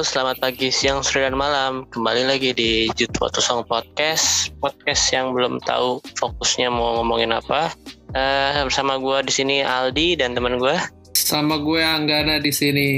[0.00, 1.84] Halo, selamat pagi, siang, sore, dan malam.
[1.92, 4.48] Kembali lagi di Jut Waktu Song Podcast.
[4.56, 7.68] Podcast yang belum tahu fokusnya mau ngomongin apa.
[8.16, 10.72] Uh, bersama gue di sini Aldi dan teman gue.
[11.12, 12.88] Sama gue Anggana di sini.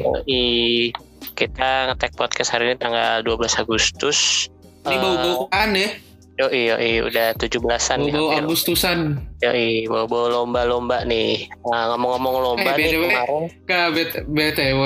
[0.00, 0.96] Yoi,
[1.36, 4.48] kita ngetek podcast hari ini tanggal 12 Agustus.
[4.88, 5.92] Ini bau-bau kan ya?
[6.38, 8.14] Yoi, yoi, udah 17-an nih.
[8.14, 9.18] Bau Agustusan.
[9.42, 11.50] Yoi, bau-bau lomba-lomba nih.
[11.66, 13.42] Nah, ngomong-ngomong lomba eh, nih kemarin.
[14.30, 14.82] BTW,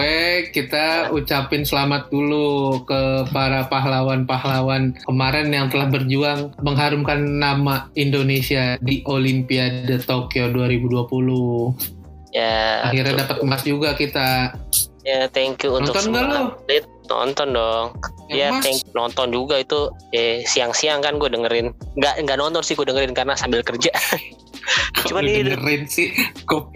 [0.56, 9.04] kita ucapin selamat dulu ke para pahlawan-pahlawan kemarin yang telah berjuang mengharumkan nama Indonesia di
[9.04, 12.32] Olimpiade Tokyo 2020.
[12.32, 12.88] Ya.
[12.88, 14.56] Akhirnya dapat emas juga kita.
[15.04, 16.91] Ya, thank you Nonton untuk semua atlet.
[17.10, 17.86] Nonton dong.
[18.30, 21.74] Ya, ya thank nonton juga itu eh siang-siang kan gue dengerin.
[21.98, 23.92] Nggak nggak nonton sih gue dengerin karena sambil kerja.
[25.10, 26.14] cuman ini dengerin sih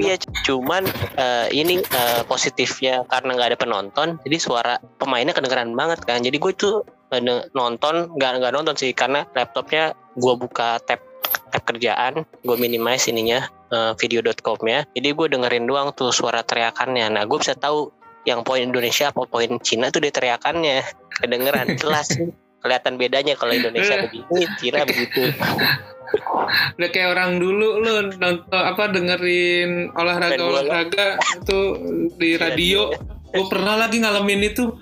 [0.02, 0.82] Iya, cuman
[1.14, 6.24] uh, ini uh, positifnya karena nggak ada penonton, jadi suara pemainnya kedengeran banget kan.
[6.24, 7.22] Jadi gue itu uh,
[7.54, 10.98] nonton nggak nggak nonton sih karena laptopnya gue buka tab
[11.52, 14.82] tab kerjaan, gue minimize ininya uh, video.com ya.
[14.94, 17.06] Jadi gue dengerin doang tuh suara teriakannya.
[17.12, 17.90] Nah, gue bisa tahu
[18.26, 20.82] yang poin Indonesia apa poin Cina tuh dia teriakannya
[21.22, 22.10] kedengeran jelas
[22.60, 25.22] kelihatan bedanya kalau Indonesia begini Cina begitu.
[26.78, 31.60] Udah kayak orang dulu lo nonton apa dengerin olahraga olahraga itu
[32.14, 32.94] di radio
[33.32, 34.64] gue pernah lagi ngalamin itu.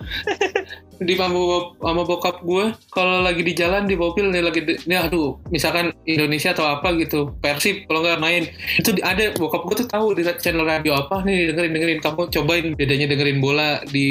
[0.94, 5.42] Di sama, sama bokap gue kalau lagi di jalan di mobil nih lagi nih aduh
[5.50, 8.46] misalkan Indonesia atau apa gitu Persib kalau nggak main.
[8.78, 12.66] Itu ada bokap gue tuh tahu di channel radio apa nih dengerin dengerin kamu cobain
[12.78, 14.08] bedanya dengerin bola di,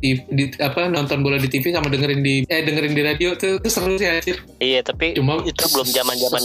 [0.00, 3.60] di, di apa nonton bola di TV sama dengerin di eh dengerin di radio tuh
[3.60, 4.40] itu seru sih anjir.
[4.56, 6.40] Iya tapi Cuma itu belum zaman zaman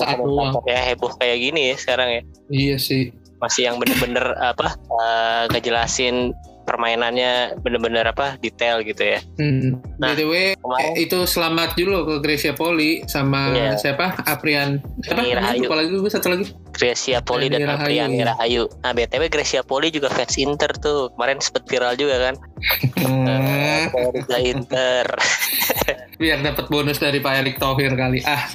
[0.67, 2.21] kayak heboh kayak gini ya sekarang ya.
[2.51, 3.15] Iya sih.
[3.39, 6.35] Masih yang bener-bener apa uh, ngejelasin
[6.67, 9.23] permainannya bener-bener apa detail gitu ya.
[9.39, 9.79] Hmm.
[9.95, 13.79] Nah, BTW kemarin, itu selamat dulu ke Gracia Poli sama yeah.
[13.79, 14.19] siapa?
[14.27, 14.83] Aprian.
[14.99, 15.23] Siapa?
[15.23, 15.71] Rahayu.
[15.71, 16.51] lagi gue satu lagi.
[16.75, 18.35] Gracia Poli dan Aprian ya.
[18.35, 18.67] Rahayu.
[18.83, 21.09] Nah BTW Gracia Poli juga fans Inter tuh.
[21.15, 22.35] Kemarin sempet viral juga kan.
[22.99, 23.87] Hmm.
[24.37, 25.07] Inter.
[26.21, 28.21] Biar dapat bonus dari Pak Erick Thohir kali.
[28.27, 28.45] Ah.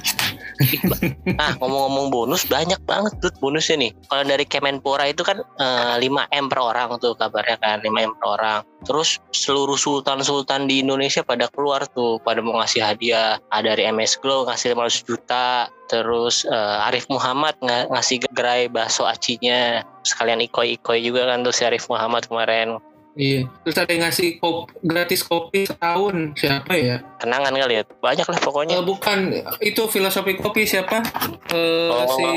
[1.39, 3.91] nah ngomong-ngomong bonus banyak banget tuh bonusnya nih.
[4.07, 8.59] Kalau dari Kemenpora itu kan eh, 5M per orang tuh kabarnya kan 5M per orang.
[8.83, 13.39] Terus seluruh sultan-sultan di Indonesia pada keluar tuh pada mau ngasih hadiah.
[13.51, 15.47] Ada dari MS Glow ngasih 500 juta.
[15.87, 19.81] Terus uh, Arif Muhammad ng ngasih gerai bakso acinya.
[20.03, 22.77] Sekalian ikoi-ikoi juga kan tuh si Arif Muhammad kemarin
[23.13, 23.45] Iya.
[23.61, 26.33] Terus ada yang ngasih kopi, gratis kopi setahun.
[26.33, 26.97] Siapa ya?
[27.21, 27.83] Kenangan kali ya.
[27.85, 28.75] Banyak lah pokoknya.
[28.81, 29.17] Uh, bukan.
[29.61, 31.05] Itu filosofi kopi siapa?
[31.53, 32.27] Uh, oh, si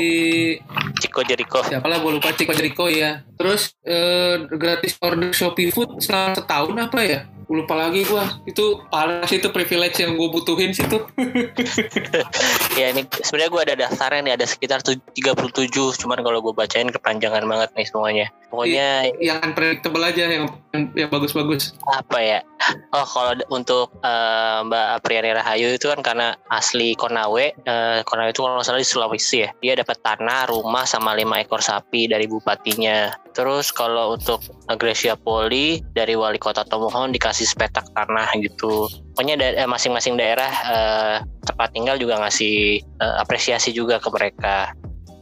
[1.01, 1.65] Ciko Jericho.
[1.65, 3.25] Siapa lah gue lupa Ciko Jericho ya.
[3.37, 7.19] Terus uh, gratis order Shopee Food selama setahun apa ya?
[7.47, 8.27] Lupa lagi gua.
[8.43, 8.83] Itu
[9.27, 11.07] sih itu privilege yang gue butuhin sih tuh.
[12.77, 15.17] Ya ini sebenarnya gue ada daftarnya nih ada sekitar 37
[15.73, 18.27] cuman kalau gue bacain kepanjangan banget nih semuanya.
[18.53, 20.45] Pokoknya yang unpredictable aja yang
[20.93, 21.73] yang bagus-bagus.
[21.89, 22.39] Apa ya?
[22.93, 28.45] Oh kalau untuk uh, Mbak Apriani Rahayu itu kan karena asli Konawe uh, Konawe itu
[28.45, 29.49] kalau salah di Sulawesi ya.
[29.57, 34.41] Dia dapat tanah rumah sama lima ekor sapi dari bupatinya terus kalau untuk
[34.81, 40.49] Gracia Poli dari wali kota Tomohon dikasih sepetak tanah gitu pokoknya da eh, masing-masing daerah
[40.49, 41.15] eh,
[41.45, 44.73] tempat tinggal juga ngasih eh, apresiasi juga ke mereka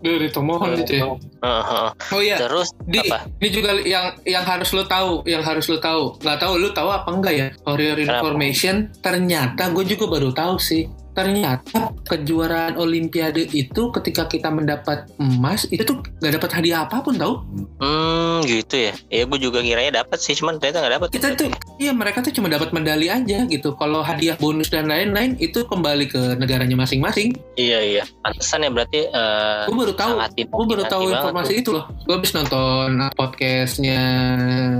[0.06, 1.06] dari Tomohon gitu ya.
[1.42, 1.88] Uh, uh.
[2.14, 2.38] Oh iya.
[2.38, 3.26] Terus di, apa?
[3.42, 6.22] Ini juga yang yang harus lo tahu, yang harus lo tahu.
[6.22, 7.48] Nggak tahu lo tahu apa enggak ya?
[7.74, 15.08] Your information, ternyata gue juga baru tahu sih ternyata kejuaraan olimpiade itu ketika kita mendapat
[15.16, 17.42] emas itu tuh gak dapat hadiah apa pun tau.
[17.80, 18.94] Hmm gitu ya.
[19.08, 21.08] Ya gue juga kiranya dapat sih cuman ternyata gak dapat.
[21.16, 21.50] Kita tuh
[21.80, 23.74] iya mereka tuh cuma dapat medali aja gitu.
[23.80, 27.32] Kalau hadiah bonus dan lain-lain itu kembali ke negaranya masing-masing.
[27.56, 28.04] Iya iya.
[28.20, 31.62] Pantesan ya berarti uh, gue baru tahu gue baru tahu informasi tuh.
[31.64, 31.86] itu loh.
[32.04, 34.04] Gue habis nonton podcastnya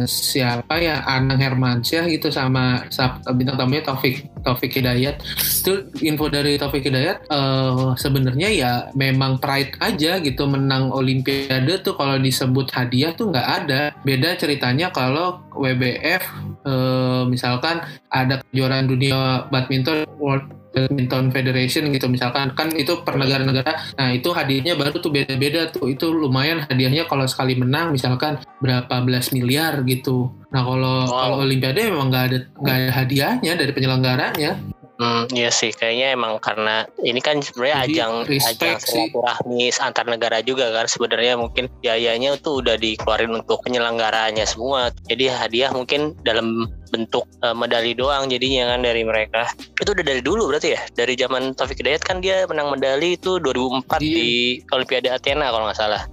[0.04, 1.00] siapa ya?
[1.08, 2.84] Anang Hermansyah gitu sama
[3.32, 5.24] bintang tamunya Taufik Taufik Hidayat.
[5.40, 11.86] Itu info info dari Taufik Hidayat uh, sebenarnya ya memang pride aja gitu menang Olimpiade
[11.86, 13.94] tuh kalau disebut hadiah tuh nggak ada.
[14.02, 16.24] Beda ceritanya kalau WBF
[16.66, 22.52] uh, eh, misalkan ada kejuaraan dunia badminton World Badminton Federation gitu misalkan.
[22.58, 23.96] Kan itu per negara-negara.
[23.96, 25.88] Nah itu hadiahnya baru tuh beda-beda tuh.
[25.88, 30.34] Itu lumayan hadiahnya kalau sekali menang misalkan berapa belas miliar gitu.
[30.52, 31.16] Nah kalau wow.
[31.16, 34.52] kalau Olimpiade memang nggak ada nggak ada hadiahnya dari penyelenggaranya
[34.96, 40.72] Hmm, iya sih, kayaknya emang karena ini kan sebenarnya ajang ajang silaturahmi antar negara juga
[40.72, 44.96] kan sebenarnya mungkin biayanya tuh udah dikeluarin untuk penyelenggaranya semua.
[45.12, 49.52] Jadi hadiah mungkin dalam bentuk uh, medali doang jadinya kan dari mereka.
[49.84, 50.82] Itu udah dari dulu berarti ya?
[50.96, 54.30] Dari zaman Taufik Hidayat kan dia menang medali itu 2004 di, di
[54.72, 56.08] Olimpiade Athena kalau nggak salah.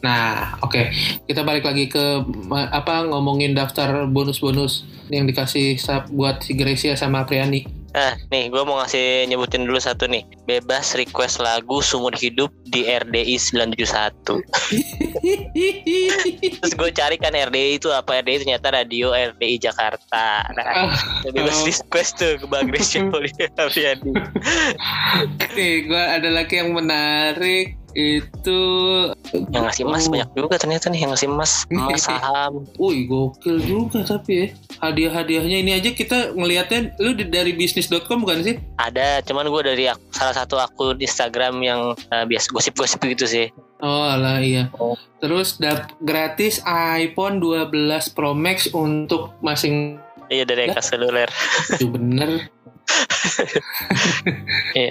[0.00, 0.72] Nah, oke.
[0.72, 0.84] Okay.
[1.28, 2.24] Kita balik lagi ke
[2.72, 5.76] apa ngomongin daftar bonus-bonus yang dikasih
[6.08, 7.83] buat si Gracia sama Priani.
[7.94, 10.26] Nah, nih gue mau ngasih nyebutin dulu satu nih.
[10.50, 14.42] Bebas request lagu sumur hidup di RDI 971.
[16.58, 20.42] Terus gue cari kan RDI itu apa RDI ternyata radio RDI Jakarta.
[20.58, 21.30] Nah, oh.
[21.30, 24.10] bebas request tuh ke Bang Apriadi.
[25.56, 28.60] nih, gue ada lagi yang menarik itu
[29.50, 34.02] yang ngasih emas banyak juga ternyata nih yang ngasih emas emas saham wih gokil juga
[34.02, 34.46] tapi ya
[34.82, 40.34] hadiah-hadiahnya ini aja kita ngelihatnya lu dari bisnis.com bukan sih ada cuman gue dari salah
[40.34, 41.80] satu akun Instagram yang
[42.12, 43.48] uh, biasa gosip-gosip gitu sih
[43.84, 44.72] Oh lah iya.
[44.80, 44.96] Oh.
[45.20, 50.00] Terus dap gratis iPhone 12 Pro Max untuk masing
[50.32, 51.28] Iya dari Eka Seluler.
[51.76, 52.48] Itu bener.
[54.74, 54.90] Iya.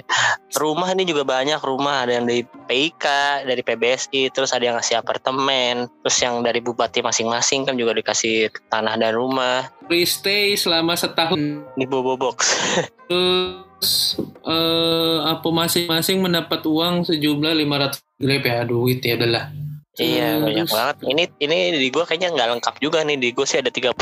[0.56, 2.06] rumah ini juga banyak rumah.
[2.06, 3.04] Ada yang dari PIK
[3.44, 5.90] dari PBSI terus ada yang ngasih apartemen.
[6.04, 9.68] Terus yang dari bupati masing-masing kan juga dikasih tanah dan rumah.
[9.86, 11.36] Free stay selama setahun.
[11.76, 12.56] Di Bobo Box.
[13.10, 14.16] Terus
[14.48, 18.58] uh, apa masing-masing mendapat uang sejumlah 500 grab ya.
[18.64, 19.52] Duit ya adalah
[19.94, 20.96] Iya banyak banget.
[21.06, 23.14] Ini ini di gue kayaknya nggak lengkap juga nih.
[23.14, 23.94] Di gue sih ada 37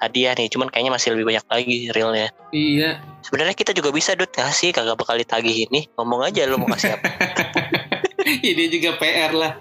[0.00, 0.48] hadiah nih.
[0.52, 2.28] Cuman kayaknya masih lebih banyak lagi realnya.
[2.52, 3.00] Iya.
[3.24, 5.88] Sebenarnya kita juga bisa dud ngasih kagak bakal ditagih ini.
[5.96, 7.08] Ngomong aja lo mau kasih apa.
[8.50, 9.52] ini juga PR lah.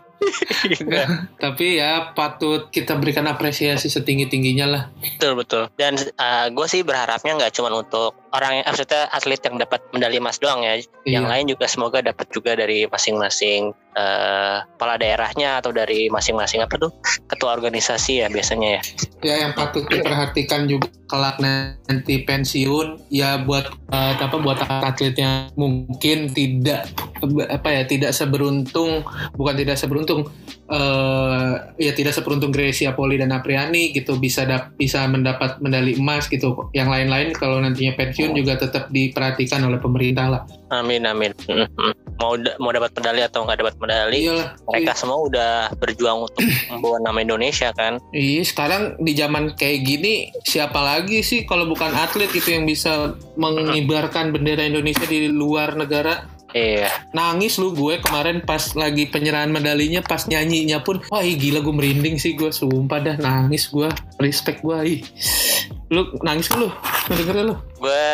[0.68, 1.04] Iya.
[1.44, 4.84] Tapi ya patut kita berikan apresiasi setinggi tingginya lah.
[5.00, 5.64] Betul betul.
[5.80, 9.80] Dan uh, eh, gue sih berharapnya nggak cuma untuk orang yang maksudnya atlet yang dapat
[9.96, 10.76] medali emas doang ya.
[11.08, 11.20] Iya.
[11.22, 16.76] Yang lain juga semoga dapat juga dari masing-masing uh, kepala daerahnya atau dari masing-masing apa
[16.76, 16.92] tuh
[17.32, 18.82] ketua organisasi ya biasanya ya.
[19.24, 26.34] Ya yang patut diperhatikan juga kelak nanti pensiun ya buat uh, apa buat atletnya mungkin
[26.34, 26.92] tidak
[27.50, 29.06] apa ya tidak seberuntung
[29.38, 30.28] bukan tidak seberuntung
[30.70, 34.46] uh, ya tidak seberuntung Gracia Poli dan Apriani gitu bisa
[34.78, 36.70] bisa mendapat medali emas gitu.
[36.74, 40.42] Yang lain-lain kalau nantinya pensiun juga tetap diperhatikan oleh pemerintah lah.
[40.74, 41.32] Amin amin.
[42.16, 45.00] Mau mau dapat medali atau nggak dapat medali Iyalah, mereka iya.
[45.00, 46.42] semua udah berjuang untuk
[46.72, 48.02] membawa nama Indonesia kan?
[48.16, 53.14] Iya sekarang di zaman kayak gini siapa lagi sih kalau bukan atlet itu yang bisa
[53.36, 56.88] mengibarkan bendera Indonesia di luar negara Iya.
[57.12, 61.76] Nangis lu gue kemarin pas lagi penyerahan medalinya pas nyanyinya pun wah ih, gila gue
[61.76, 63.92] merinding sih gue sumpah dah nangis gue
[64.24, 65.02] respect gue ih.
[65.92, 66.72] Lu nangis lu?
[67.12, 67.56] Denger lu?
[67.76, 68.08] Gue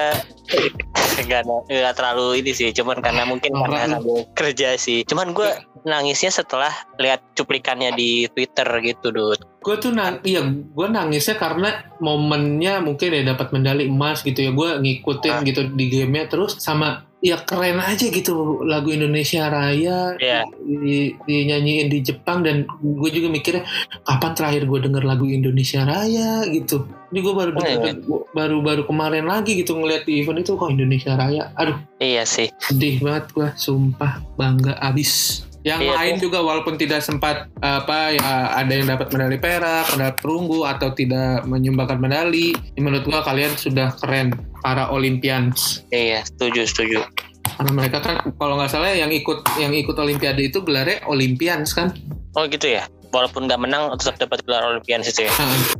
[1.21, 5.49] nggak nggak terlalu ini sih cuman karena mungkin oh, karena sambil kerja sih cuman gue
[5.85, 6.71] nangisnya setelah
[7.01, 13.13] lihat cuplikannya di Twitter gitu Dut gue tuh nang iya gue nangisnya karena momennya mungkin
[13.13, 15.45] ya dapat medali emas gitu ya gue ngikutin ah.
[15.45, 20.41] gitu di gamenya terus sama ya keren aja gitu lagu Indonesia Raya yeah.
[20.65, 23.63] di, dinyanyiin di Jepang dan gue juga mikirnya
[24.01, 26.43] kapan terakhir gue denger lagu Indonesia Raya?
[26.49, 26.89] gitu.
[27.13, 28.25] Ini gue baru denger, yeah.
[28.33, 31.53] baru baru kemarin lagi gitu ngeliat di event itu kok Indonesia Raya?
[31.61, 31.77] Aduh.
[32.01, 32.49] Iya sih.
[32.57, 36.29] Sedih banget gue sumpah bangga abis yang iya, lain tuh.
[36.29, 41.45] juga walaupun tidak sempat apa ya ada yang dapat medali perak, medali perunggu atau tidak
[41.45, 44.33] menyumbangkan medali, menurut gua kalian sudah keren
[44.65, 45.85] para Olympians.
[45.93, 46.99] Iya, setuju, setuju.
[47.45, 51.93] Karena mereka kan kalau nggak salah yang ikut yang ikut Olimpiade itu gelarnya Olympians kan?
[52.33, 52.89] Oh gitu ya.
[53.11, 55.33] Walaupun nggak menang tetap dapat gelar Olympians itu ya.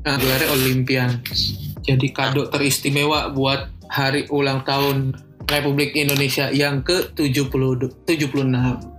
[0.05, 1.57] Nah, gelarnya Olympians.
[1.81, 2.49] Jadi kado nah.
[2.53, 5.17] teristimewa buat hari ulang tahun
[5.49, 8.90] Republik Indonesia yang ke-70 76.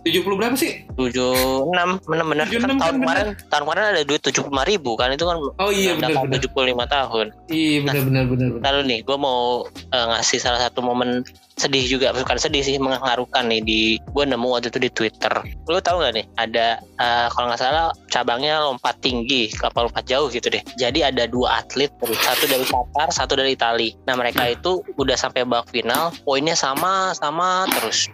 [0.00, 0.88] Tujuh puluh berapa sih?
[0.96, 2.46] Tujuh enam, benar benar.
[2.48, 3.48] Kan tahun kan kemarin, bener.
[3.52, 5.36] tahun kemarin ada duit tujuh puluh lima ribu kan itu kan.
[5.60, 6.32] Oh iya benar benar.
[6.40, 7.26] Tujuh puluh lima tahun.
[7.52, 8.48] Iya benar nah, benar benar.
[8.64, 11.20] Lalu nih, gue mau uh, ngasih salah satu momen
[11.60, 15.32] sedih juga, bukan sedih sih, mengharukan nih di gue nemu waktu itu di Twitter.
[15.68, 16.24] Lu tahu nggak nih?
[16.40, 20.64] Ada uh, kalau nggak salah cabangnya lompat tinggi, kapal lompat jauh gitu deh.
[20.80, 23.92] Jadi ada dua atlet, satu dari Qatar, satu dari Itali.
[24.08, 28.08] Nah mereka itu udah sampai babak final, poinnya sama sama terus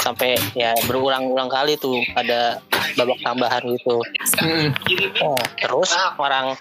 [0.00, 2.60] sampai ya berulang-ulang kali tuh ada
[2.96, 4.00] babak tambahan gitu.
[4.40, 4.72] Hmm.
[5.22, 6.56] Oh, terus orang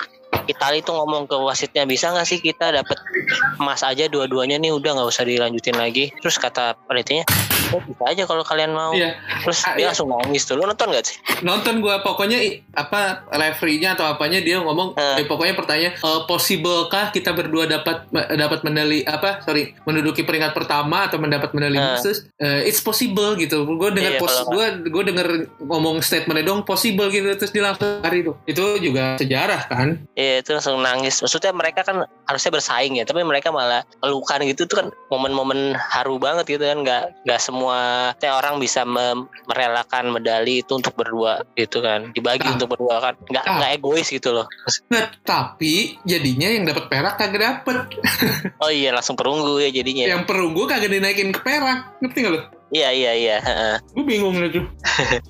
[0.49, 2.97] Itali tuh ngomong ke wasitnya bisa nggak sih kita dapat
[3.61, 6.09] emas aja dua-duanya nih udah nggak usah dilanjutin lagi.
[6.21, 7.25] Terus kata penelitinya
[7.69, 9.15] oh, bisa aja kalau kalian mau Iya.
[9.41, 9.87] terus Ah, dia iya.
[9.89, 12.39] langsung nangis tuh lu nonton gak sih nonton gua pokoknya
[12.73, 15.21] apa referee-nya atau apanya dia ngomong Eh.
[15.21, 21.05] eh, pokoknya pertanyaan eh, possible-kah kita berdua dapat dapat medali apa sorry menduduki peringkat pertama
[21.05, 21.85] atau mendapat medali Eh.
[21.93, 25.27] khusus Eh, it's possible gitu gue dengar Iya, pos gue gue denger
[25.61, 30.39] ngomong statementnya dong possible gitu terus dia langsung lari tuh itu juga sejarah kan Iya
[30.39, 31.19] itu langsung nangis.
[31.19, 36.15] Maksudnya mereka kan harusnya bersaing ya, tapi mereka malah pelukan gitu tuh kan momen-momen haru
[36.17, 36.79] banget gitu kan.
[36.81, 37.58] Gak nggak semua
[38.15, 38.87] teh orang bisa
[39.45, 42.11] merelakan medali itu untuk berdua gitu kan.
[42.11, 42.53] Dibagi Ah.
[42.53, 43.13] untuk berdua kan.
[43.25, 43.55] Nggak Ah.
[43.57, 44.47] nggak egois gitu loh.
[44.87, 47.75] nah tapi jadinya yang dapat perak kagak dapet
[48.63, 50.05] Oh iya langsung perunggu ya jadinya.
[50.07, 53.37] yang perunggu kagak dinaikin ke perak ngerti gak lo Iya iya iya.
[53.89, 54.61] gue bingung gitu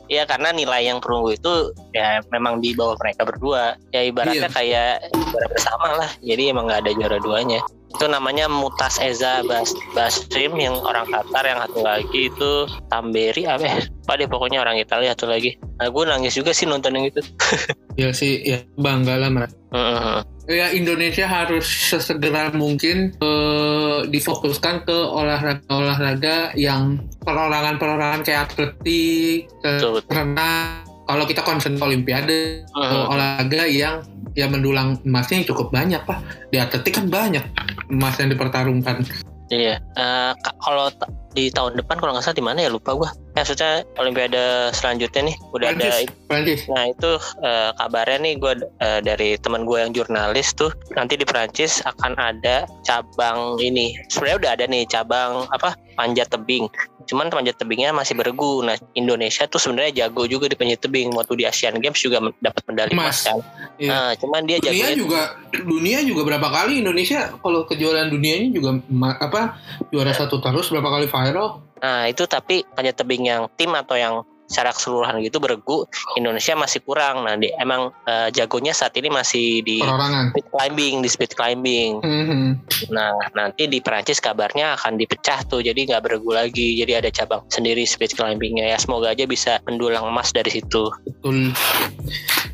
[0.05, 1.53] Iya karena nilai yang perunggu itu
[1.89, 3.79] ya memang di bawah mereka berdua.
[3.89, 4.51] Ya ibaratnya Iya.
[4.51, 6.12] kayak juara bersama lah.
[6.19, 7.63] Jadi emang nggak ada juara duanya.
[7.89, 12.51] Itu namanya Mutas Eza Bas Basrim yang orang Qatar yang satu lagi itu
[12.93, 13.77] Tamberi apa ya?
[14.05, 15.58] Apa deh pokoknya orang Italia satu lagi.
[15.81, 17.22] Nah gue nangis juga sih nonton yang itu.
[18.01, 20.19] ya sih ya bangga lah mereka Heeh.
[20.50, 30.01] ya Indonesia harus sesegera mungkin eh, difokuskan ke olahraga-olahraga yang perorangan-perorangan kayak atletik, ke Betul,
[30.01, 30.10] betul.
[30.13, 30.86] renang.
[31.10, 33.05] Kalau kita concern ke Olimpiade, ke Heeh.
[33.10, 34.05] olahraga yang
[34.38, 36.22] ya mendulang emasnya cukup banyak pak.
[36.53, 37.46] Di atletik kan banyak
[37.89, 39.03] emas yang dipertarungkan.
[39.50, 39.81] Iya.
[39.81, 40.93] Eh, ka- kalau
[41.34, 43.10] di tahun depan kalau nggak salah di mana ya lupa gue.
[43.34, 46.62] Ya maksudnya Olimpiade selanjutnya nih udah ada Prancis, Prancis.
[46.69, 48.53] Nah itu eh, kabarnya nih gue
[49.01, 53.98] dari teman gue yang jurnalis tuh nanti di Perancis akan ada cabang ini.
[54.13, 56.69] Sebenarnya udah ada nih cabang apa panjat tebing.
[57.09, 58.61] Cuman panjat tebingnya masih beregu.
[58.61, 61.09] Nah Indonesia tuh sebenarnya jago juga di panjat tebing.
[61.17, 63.25] Waktu di Asian Games juga dapat medali Emas.
[63.25, 63.41] kan.
[63.81, 63.89] Iya.
[63.89, 68.77] Nah cuman dia Dunia juga dunia juga berapa kali Indonesia kalau kejuaraan dunianya juga
[69.17, 69.57] apa
[69.89, 74.21] juara satu terus berapa kali viral Nah itu tapi panjat tebing yang tim atau yang
[74.50, 75.86] secara keseluruhan gitu beregu
[76.18, 77.24] Indonesia masih kurang.
[77.24, 80.34] Nah di, emang eh, jagonya saat ini masih di perorangan.
[80.34, 81.91] speed climbing, di speed climbing.
[82.01, 82.41] Mhm.
[82.89, 86.82] Nah, nanti di Perancis kabarnya akan dipecah tuh, jadi nggak beregu lagi.
[86.82, 88.77] Jadi ada cabang sendiri speed climbingnya ya.
[88.82, 90.89] Semoga aja bisa mendulang emas dari situ.
[91.06, 91.53] Betul.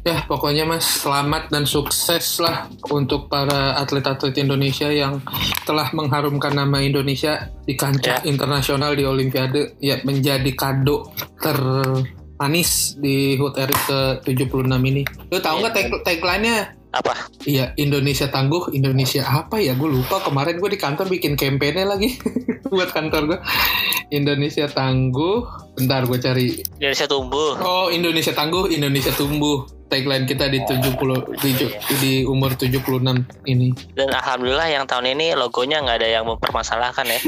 [0.06, 5.18] Ya pokoknya mas selamat dan sukses lah untuk para atlet-atlet Indonesia yang
[5.66, 11.10] telah mengharumkan nama Indonesia di kancah internasional di Olimpiade ya menjadi kado
[11.42, 14.00] termanis di HUT RI ke
[14.46, 15.02] 76 ini.
[15.34, 16.70] Lu tahu nggak tag tagline-nya?
[16.94, 17.26] Apa?
[17.50, 22.16] Iya Indonesia tangguh Indonesia apa ya gue lupa kemarin gue di kantor bikin kampanye lagi
[22.72, 23.40] buat kantor gue
[24.14, 25.44] Indonesia tangguh
[25.76, 26.48] bentar gue cari
[26.78, 27.58] Indonesia tumbuh.
[27.58, 29.75] Oh Indonesia tangguh, Indonesia tumbuh.
[29.86, 30.98] Tagline kita di 70
[31.46, 31.52] di,
[32.02, 33.06] di umur 76
[33.46, 33.70] ini.
[33.94, 37.20] Dan alhamdulillah yang tahun ini logonya nggak ada yang mempermasalahkan ya.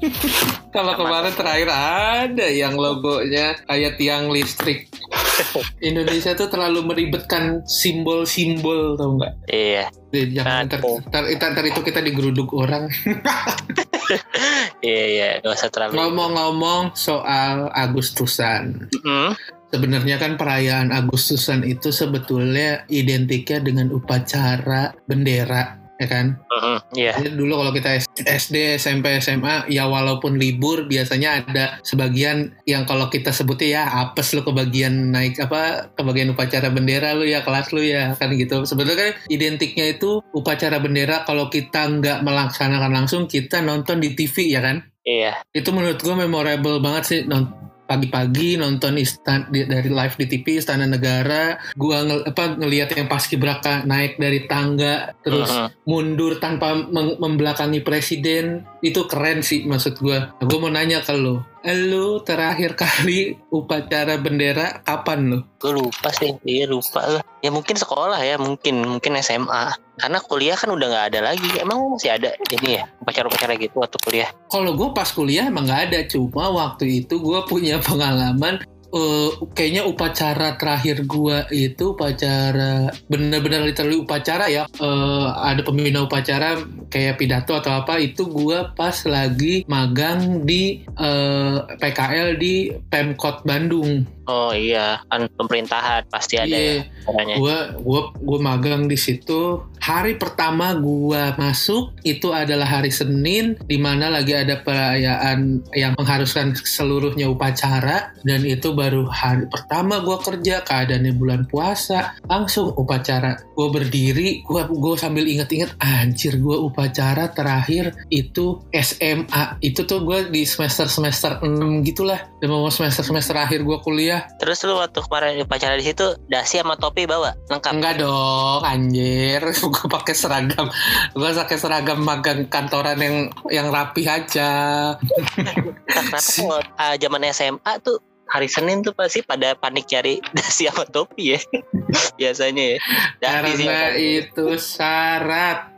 [0.74, 4.88] Kalau kemarin terakhir ada yang logonya kayak tiang listrik.
[5.88, 9.32] Indonesia tuh terlalu meribetkan simbol-simbol tau nggak?
[9.52, 11.00] iya, Jangan ntar, Aduh.
[11.08, 12.88] ntar, ntar, ntar itu kita digeruduk orang.
[14.84, 15.96] iya, iya, nggak usah terlalu.
[15.96, 18.92] Ngomong-ngomong soal Agustusan.
[19.00, 19.32] Hmm,
[19.72, 26.36] Sebenarnya kan perayaan Agustusan itu sebetulnya identiknya dengan upacara bendera, ya kan?
[26.36, 27.16] hmm, iya.
[27.16, 33.08] Jadi dulu kalau kita SD, SMP, SMA, ya walaupun libur biasanya ada sebagian yang kalau
[33.08, 37.80] kita sebutnya ya apes lu kebagian naik apa kebagian upacara bendera lu ya kelas lu
[37.80, 38.68] ya kan gitu.
[38.68, 44.52] Sebetulnya kan identiknya itu upacara bendera kalau kita nggak melaksanakan langsung kita nonton di TV
[44.52, 44.84] ya kan.
[45.02, 47.61] Iya, Itu menurut gue memorable banget sih non-
[47.92, 53.04] pagi-pagi nonton istan di- dari live di TV Istana Negara, gua ngel, apa ngelihat yang
[53.04, 55.68] paski braka naik dari tangga terus Mhm.
[55.84, 56.72] mundur tanpa
[57.20, 60.32] membelakangi presiden itu keren sih maksud gua.
[60.40, 65.38] Nah, gua mau nanya ke lo, lo terakhir kali upacara bendera kapan lo?
[65.62, 66.34] gue lupa sih.
[66.42, 67.22] Iya lupa lah.
[67.38, 69.70] Ya mungkin sekolah ya, mungkin mungkin SMA.
[70.02, 71.46] Karena kuliah kan udah nggak ada lagi.
[71.62, 74.28] Emang masih ada ini ya upacara-upacara gitu waktu kuliah.
[74.50, 78.58] Kalau gue pas kuliah emang nggak ada, cuma waktu itu gue punya pengalaman.
[78.92, 86.56] Eh, kayaknya upacara terakhir gua itu upacara bener-bener literally upacara ya Eh, ada pembina upacara
[86.86, 92.54] kayak pidato atau apa itu gua pas lagi magang di eh, PKL di
[92.86, 96.78] Pemkot Bandung Oh iya, kan pemerintahan pasti ada Iya.
[96.78, 97.34] ya caranya.
[97.42, 103.82] gua gua gua magang di situ hari pertama gua masuk itu adalah hari Senin di
[103.82, 110.66] mana lagi ada perayaan yang mengharuskan seluruhnya upacara dan itu baru hari pertama gua kerja
[110.66, 113.38] keadaannya bulan puasa langsung upacara.
[113.54, 120.28] Gua berdiri gua gua sambil inget-inget anjir gua upacara terakhir itu SMA itu tuh gue
[120.32, 122.18] di semester semester 6 gitulah.
[122.42, 124.26] Dan mau semester semester akhir gue kuliah.
[124.42, 127.36] Terus lu waktu kemarin upacara di situ dasi sama topi bawa?
[127.46, 127.72] Lengkap?
[127.78, 129.40] Enggak dong anjir.
[129.72, 130.66] Gue pakai seragam.
[131.14, 133.16] Gue pakai seragam magang kantoran yang
[133.48, 134.50] yang rapi aja.
[135.92, 137.98] Kenapa kalau uh, zaman SMA tuh
[138.32, 141.40] hari Senin tuh pasti pada panik cari dasi sama topi ya.
[142.20, 142.78] Biasanya ya.
[143.20, 145.68] Dasi karena itu syarat.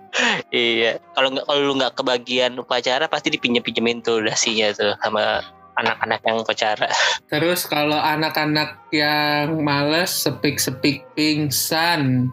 [0.55, 1.03] Iya.
[1.19, 5.43] Kalau nggak kalau lu nggak kebagian upacara pasti dipinjem pinjemin tuh dasinya tuh sama
[5.75, 6.87] anak-anak yang upacara.
[7.35, 12.31] Terus kalau anak-anak yang males sepik-sepik pingsan.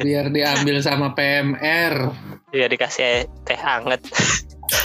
[0.00, 2.08] Biar diambil sama PMR
[2.54, 3.98] biar dikasih teh hangat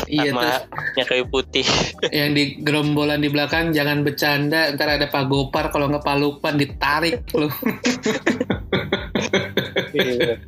[0.08, 0.64] iya sama
[1.08, 1.66] kayu putih
[2.18, 6.56] yang di gerombolan di belakang jangan bercanda ntar ada Pak Gopar kalau nggak Pak Lukman
[6.60, 7.54] ditarik loh
[9.96, 10.40] iya.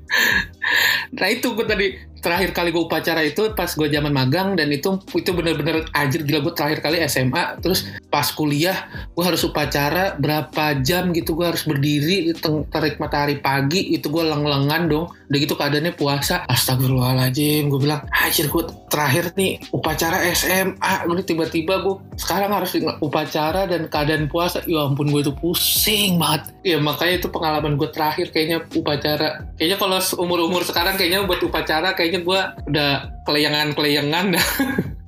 [1.15, 1.87] Nah itu gue tadi
[2.21, 6.45] terakhir kali gue upacara itu pas gue zaman magang dan itu itu bener-bener anjir gila
[6.45, 8.85] gue terakhir kali SMA terus pas kuliah
[9.17, 12.33] gue harus upacara berapa jam gitu gue harus berdiri di
[12.69, 15.05] terik matahari pagi itu gue leng-lengan dong.
[15.31, 16.43] Udah gitu keadaannya puasa.
[16.45, 23.65] Astagfirullahaladzim gue bilang anjir gue terakhir nih upacara SMA gue tiba-tiba gue sekarang harus upacara
[23.65, 24.61] dan keadaan puasa.
[24.69, 26.53] Ya ampun gue itu pusing banget.
[26.61, 29.47] Ya makanya itu pengalaman gue terakhir kayaknya upacara.
[29.57, 32.41] Kayaknya kalau umur-umur sekarang kayaknya buat upacara kayak kayaknya gue
[32.75, 32.91] udah
[33.23, 34.47] keleyangan-keleyangan dah.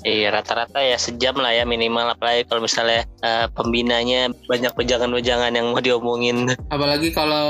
[0.04, 5.72] Iya rata-rata ya sejam lah ya minimal apalagi kalau misalnya uh, pembinanya banyak pejangan-pejangan yang
[5.72, 6.52] mau diomongin.
[6.68, 7.48] Apalagi kalau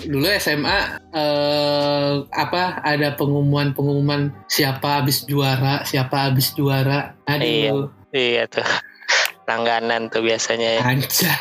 [0.00, 0.80] dulu SMA uh,
[1.12, 7.20] eh, apa ada pengumuman-pengumuman siapa habis juara, siapa habis juara.
[7.28, 7.44] Aduh.
[7.44, 7.68] Iya,
[8.16, 8.64] iya tuh
[9.48, 10.88] langganan tuh biasanya ya.
[10.88, 11.36] Anca.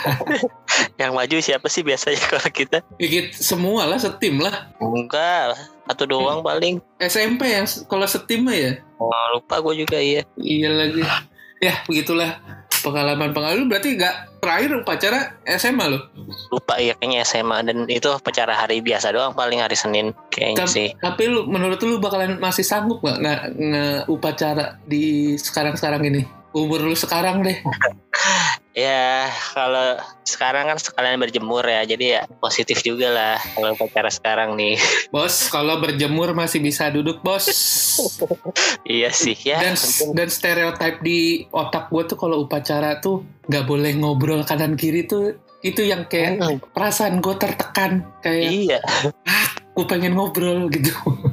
[1.01, 2.83] yang maju siapa sih biasanya kalau kita?
[2.99, 4.75] Ikut semua lah setim lah.
[4.83, 5.55] Enggak,
[5.89, 6.47] satu doang hmm.
[6.47, 6.75] paling.
[6.99, 8.79] SMP yang kalau setim ya?
[8.99, 10.23] Oh, lupa gue juga iya.
[10.39, 11.03] Iya lagi.
[11.63, 12.39] Ya, begitulah
[12.83, 15.19] pengalaman pengalaman berarti nggak terakhir upacara
[15.55, 15.99] SMA lo?
[16.51, 20.75] Lupa iya kayaknya SMA dan itu upacara hari biasa doang paling hari Senin kayaknya tapi,
[20.75, 20.87] sih.
[20.99, 26.23] Tapi lu menurut lu bakalan masih sanggup nggak nggak nge upacara di sekarang-sekarang ini?
[26.53, 27.57] umur lu sekarang deh?
[28.73, 34.57] ya kalau sekarang kan sekalian berjemur ya jadi ya positif juga lah kalau pacara sekarang
[34.57, 34.77] nih.
[35.13, 37.45] Bos kalau berjemur masih bisa duduk bos.
[38.83, 39.61] Iya sih ya.
[39.61, 39.77] Dan
[40.17, 45.37] dan stereotip di otak gue tuh kalau upacara tuh nggak boleh ngobrol kanan kiri tuh
[45.63, 46.59] itu yang kayak hmm.
[46.75, 48.79] perasaan gue tertekan kayak iya.
[49.23, 50.93] Ah gue pengen ngobrol gitu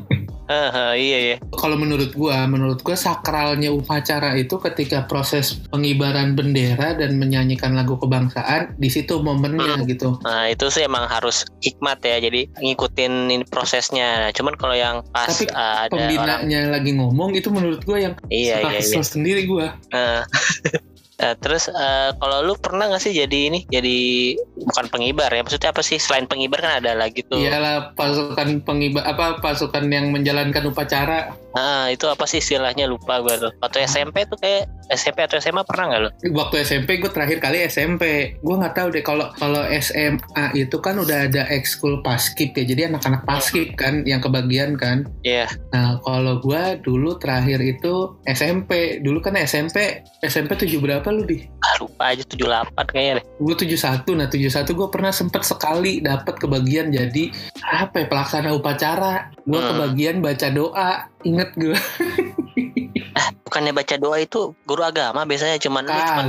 [0.51, 1.37] Uh, iya ya.
[1.55, 7.95] Kalau menurut gua, menurut gua sakralnya upacara itu ketika proses pengibaran bendera dan menyanyikan lagu
[7.95, 9.87] kebangsaan, di situ momennya hmm.
[9.87, 10.19] gitu.
[10.27, 14.35] Nah itu sih emang harus hikmat ya, jadi ngikutin prosesnya.
[14.35, 16.75] Cuman kalau yang pas Tapi uh, ada pembinanya orang...
[16.75, 19.07] lagi ngomong itu menurut gua yang iya, iya, iya.
[19.07, 19.79] sendiri gua.
[19.95, 20.27] Uh.
[21.20, 23.98] Uh, terus uh, kalau lu pernah gak sih jadi ini jadi
[24.56, 25.44] bukan pengibar ya?
[25.44, 26.00] Maksudnya apa sih?
[26.00, 27.37] Selain pengibar kan ada lagi tuh.
[27.37, 31.37] Iyalah pasukan pengibar apa pasukan yang menjalankan upacara.
[31.52, 32.88] Ah itu apa sih istilahnya?
[32.88, 33.52] Lupa gue tuh.
[33.61, 37.62] Waktu SMP tuh kayak SMP atau SMA pernah nggak lo waktu SMP gue terakhir kali
[37.66, 42.64] SMP gue nggak tahu deh kalau kalau SMA itu kan udah ada ekskul paskip ya.
[42.64, 45.06] Jadi anak-anak paskip kan yang kebagian kan.
[45.26, 45.46] Iya.
[45.46, 45.48] Yeah.
[45.70, 51.44] nah kalau gue dulu terakhir itu SMP dulu kan SMP SMP tujuh berapa lu di?
[51.61, 53.25] Ah, lupa aja 78 kayaknya deh.
[53.42, 54.07] Gue 71.
[54.16, 59.35] Nah 71 gue pernah sempet sekali dapat kebagian jadi apa ya pelaksana upacara.
[59.44, 59.68] Gue hmm.
[59.75, 60.90] kebagian baca doa.
[61.27, 61.77] Ingat gue.
[63.18, 66.27] ah, bukannya baca doa itu guru agama biasanya cuman ini cuman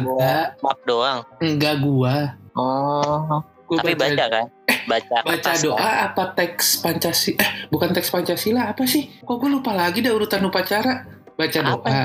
[0.60, 1.20] maaf doang.
[1.40, 2.16] Enggak gue.
[2.58, 3.42] Oh.
[3.72, 4.46] Gua Tapi baca, baca kan?
[4.68, 5.96] Eh, baca baca doa kan?
[6.12, 7.40] apa teks Pancasila?
[7.40, 9.08] Eh, bukan teks Pancasila apa sih?
[9.24, 11.08] Kok gue lupa lagi dah urutan upacara.
[11.40, 11.72] Baca apa?
[11.72, 12.00] doa.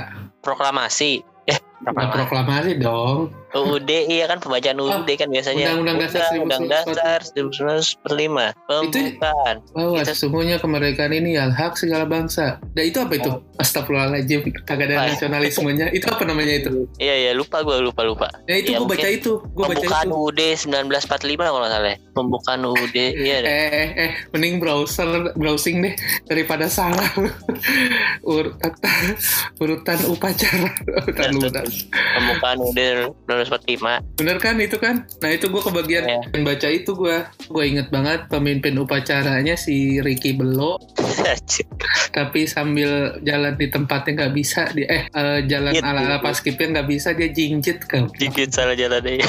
[0.47, 1.36] Proklamasi.
[1.95, 3.31] Proklamasi dong.
[3.57, 5.73] UUD iya kan pembacaan UUD oh, kan biasanya.
[5.73, 8.53] Undang-undang dasar Undang dasar 1945.
[8.69, 9.57] Pembukaan.
[9.73, 10.13] Bahwa kita...
[10.13, 12.61] semuanya kemerdekaan ini ya hak segala bangsa.
[12.77, 13.31] Dan itu apa itu?
[13.33, 13.41] Oh.
[13.57, 14.53] Astagfirullahaladzim.
[14.69, 15.89] Kagak ada nasionalismenya.
[15.97, 16.71] itu apa namanya itu?
[17.01, 18.29] Iya iya lupa gue lupa lupa.
[18.45, 19.33] Ya itu ya, gue baca itu.
[19.41, 19.89] Gue baca itu.
[19.89, 21.89] Pembukaan UUD 1945 kalau nggak salah.
[21.89, 21.99] Ya.
[22.13, 23.49] Pembukaan UUD iya deh.
[23.49, 25.95] Eh, eh eh mending browser browsing deh
[26.29, 27.09] daripada salah.
[28.27, 28.73] urutan
[29.63, 30.71] urutan upacara.
[31.07, 31.65] Urutan urutan.
[31.95, 32.81] Pembukaan UUD
[33.47, 35.05] 1945 bener kan itu kan?
[35.21, 36.43] Nah itu gue kebagian yeah.
[36.47, 40.79] baca itu gue gue inget banget pemimpin upacaranya si Ricky Belo
[42.17, 46.81] tapi sambil jalan di tempatnya nggak bisa dia eh uh, jalan ala ala pas kipnya
[46.81, 49.21] nggak bisa dia jinjit kan jinjit salah jalan deh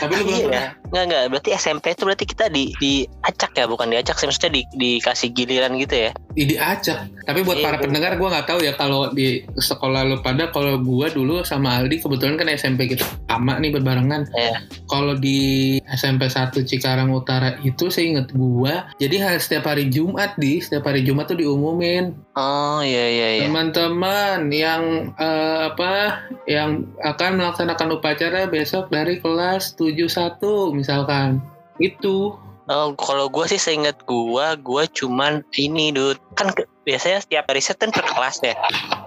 [0.00, 0.74] tapi lu belum iya.
[0.90, 1.22] nggak nggak.
[1.30, 4.26] Berarti SMP itu berarti kita di di acak ya bukan diacak sih.
[4.26, 6.10] Maksudnya di dikasih giliran gitu ya?
[6.34, 10.48] Diajak tapi buat Iya, para pendengar gue nggak tahu ya kalau di sekolah lu pada
[10.48, 13.04] kalau gue dulu sama Aldi kebetulan kan SMP kita
[13.40, 14.60] sama nih berbarengan Iya.
[14.84, 20.60] kalau di SMP 1 Cikarang Utara itu saya inget gue jadi setiap hari Jumat di
[20.60, 23.42] setiap hari Jumat tuh diumumin Oh iya iya iya.
[23.48, 30.36] teman-teman yang eh, apa yang akan melaksanakan upacara besok dari kelas 71
[30.76, 31.40] misalkan
[31.80, 32.36] itu
[32.70, 36.22] Oh, kalau gue sih seinget gue, gue cuman ini, dude.
[36.38, 36.54] Kan
[36.90, 38.58] biasanya setiap riset kan per kelas ya.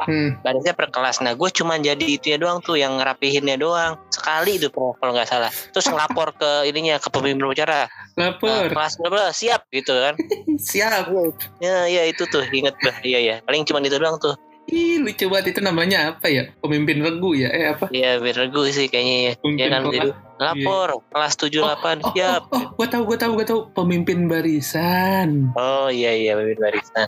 [0.07, 0.39] hmm.
[0.39, 1.19] Barisnya per kelas.
[1.19, 3.99] Nah, gue cuman jadi itu ya doang tuh, yang ngerapihinnya doang.
[4.07, 5.51] Sekali itu kalau nggak salah.
[5.75, 7.91] Terus ngelapor ke ininya, ke pemimpin upacara.
[8.15, 9.35] Nah, lapor kelas berapa?
[9.35, 10.15] Siap gitu kan.
[10.71, 11.11] siap
[11.59, 12.95] Ya, ya itu tuh, inget bah.
[13.03, 13.35] Iya, ya.
[13.43, 14.39] Paling cuman itu doang tuh.
[14.71, 18.63] Ih, lucu banget itu namanya apa ya pemimpin regu ya eh apa Iya, biar regu
[18.71, 19.31] sih kayaknya ya.
[19.43, 20.89] Pemimpin Ya kan, jadi lapor.
[21.11, 22.41] Kelas 78, oh, siap.
[22.47, 27.07] oh, oh, gue tahu gue tahu gue tahu pemimpin barisan Oh, iya, iya, pemimpin barisan.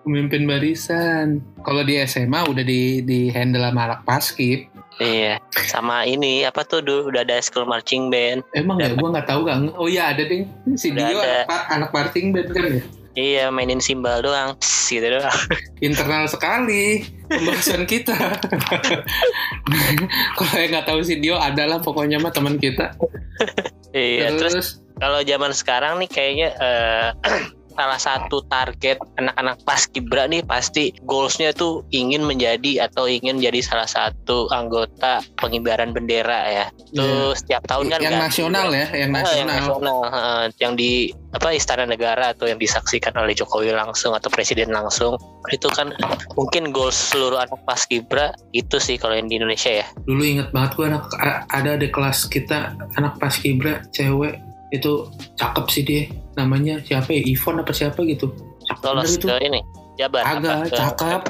[0.00, 4.60] Pemimpin barisan kalau di SMA udah di di handle sama anak paskib
[4.96, 8.44] Iya, sama ini apa tuh dulu udah ada school marching band.
[8.52, 10.44] emang ya gue nggak tahu gak oh iya ada deh
[10.76, 11.48] si Udah Dio ada.
[11.48, 15.34] anak, anak marching band kan ya Iya, mainin simbal doang, Pss, gitu doang.
[15.82, 18.14] internal sekali pembahasan kita.
[20.36, 22.94] Kalau yang nggak tahu si Dio adalah pokoknya mah teman kita.
[23.90, 27.08] Iya, terus Terus, kalau zaman sekarang nih kayaknya eh,
[27.80, 33.88] salah satu target anak-anak paskibra nih pasti goalsnya tuh ingin menjadi atau ingin jadi salah
[33.88, 36.66] satu anggota pengibaran bendera ya.
[36.92, 38.26] Itu setiap tahun kan yang ganti.
[38.28, 39.56] nasional ya, yang Ah, yang nasional.
[39.56, 39.98] nasional,
[40.60, 45.14] yang di apa istana negara atau yang disaksikan oleh Jokowi langsung atau presiden langsung
[45.54, 45.94] itu kan
[46.34, 50.74] mungkin goals seluruh anak paskibra itu sih kalau yang di Indonesia ya Dulu inget banget
[50.74, 51.06] gue anak
[51.46, 55.06] ada di kelas kita anak paskibra cewek itu
[55.36, 56.02] cakep sih dia.
[56.34, 57.22] Namanya siapa ya?
[57.22, 58.30] Ivon apa siapa gitu.
[58.66, 59.26] Cakep lolos itu.
[59.26, 59.60] ke ini
[59.98, 61.22] Jabar Agak, apa ke cakep.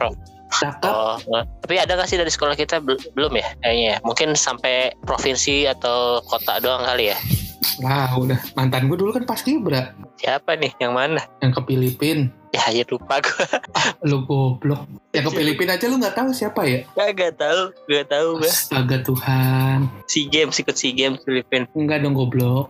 [0.50, 0.92] Cakep.
[0.92, 3.96] Oh, eh, tapi ada gak sih dari sekolah kita Bel- belum ya kayaknya ya?
[4.02, 7.18] Mungkin sampai provinsi atau kota doang kali ya.
[7.80, 10.72] Wah udah mantan gue dulu kan paskibra Siapa nih?
[10.80, 11.20] Yang mana?
[11.40, 12.28] yang ke Filipin.
[12.50, 13.46] Ya aja lupa gue.
[14.10, 14.84] Lu goblok.
[15.14, 16.82] Yang ke Filipin aja lu nggak tahu siapa ya?
[16.98, 18.50] Gak tahu, gak tahu gue.
[18.50, 19.86] Astaga Tuhan.
[20.10, 21.64] Si Games ikut si Games Filipin.
[21.78, 22.68] Enggak dong goblok.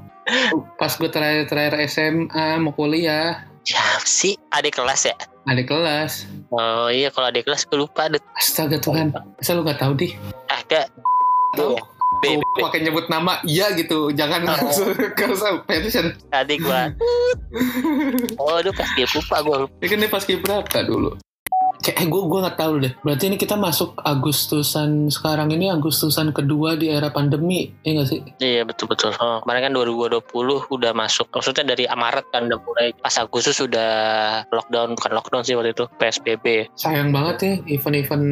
[0.76, 4.34] Pas gue terakhir-terakhir SMA mau kuliah, Siapa sih?
[4.50, 5.16] Adik kelas ya?
[5.42, 6.24] ada kelas.
[6.48, 8.20] Oh iya kalau adik kelas gue lupa deh.
[8.34, 9.10] Astaga Tuhan.
[9.12, 10.14] Masa lu gak tahu di?
[10.46, 10.88] Agak.
[11.54, 11.74] Tahu?
[12.20, 12.58] B, Kau B, B.
[12.60, 14.12] pakai nyebut nama iya gitu.
[14.12, 14.48] Jangan Oh.
[14.52, 15.24] langsung ke
[15.64, 16.12] pension.
[16.30, 16.92] Adik gua.
[18.40, 19.56] Oh, aduh pas dia lupa gue.
[19.82, 21.18] Ini kan dia pas kibraka dulu.
[21.80, 22.92] Kayak eh gue gue nggak tahu deh.
[23.00, 28.20] Berarti ini kita masuk Agustusan sekarang ini Agustusan kedua di era pandemi, ya nggak sih?
[28.36, 29.16] Iya betul betul.
[29.16, 30.20] Oh, kemarin kan 2020
[30.68, 31.32] udah masuk.
[31.32, 32.92] Maksudnya dari Maret kan udah mulai.
[32.94, 33.90] Pas Agustus sudah
[34.52, 36.68] lockdown bukan lockdown sih waktu itu PSBB.
[36.76, 38.26] Sayang banget ya event-event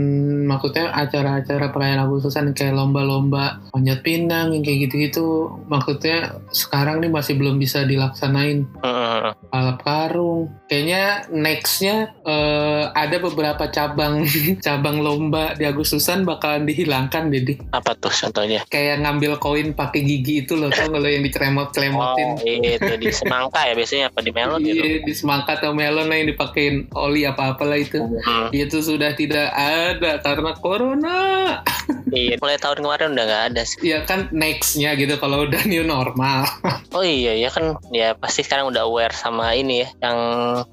[0.44, 5.48] maksudnya acara-acara perayaan Agustusan kayak lomba-lomba panjat pinang yang kayak gitu-gitu.
[5.72, 9.32] Maksudnya sekarang nih masih belum bisa dilaksanain Hmm.
[9.48, 10.52] balap karung.
[10.68, 13.37] Kayaknya nextnya eh, ada beberapa
[13.68, 14.24] cabang
[14.66, 18.62] cabang lomba di Agustusan bakalan dihilangkan jadi Apa tuh contohnya?
[18.66, 22.28] kayak ngambil koin pakai gigi itu loh tau lo yang diceremot-ceremotin.
[22.34, 24.80] Oh itu di semangka ya biasanya apa di melon gitu.
[24.80, 27.98] Iya, di semangka atau melon lah yang dipakein oli apa-apalah itu.
[27.98, 31.18] Hmm, Itu sudah tidak ada karena corona.
[32.10, 32.36] iya.
[32.38, 33.78] Mulai tahun kemarin udah nggak ada sih.
[33.84, 36.44] Ya kan nextnya gitu kalau udah new normal.
[36.88, 40.18] Oh iya ya kan ya pasti sekarang udah aware sama ini ya yang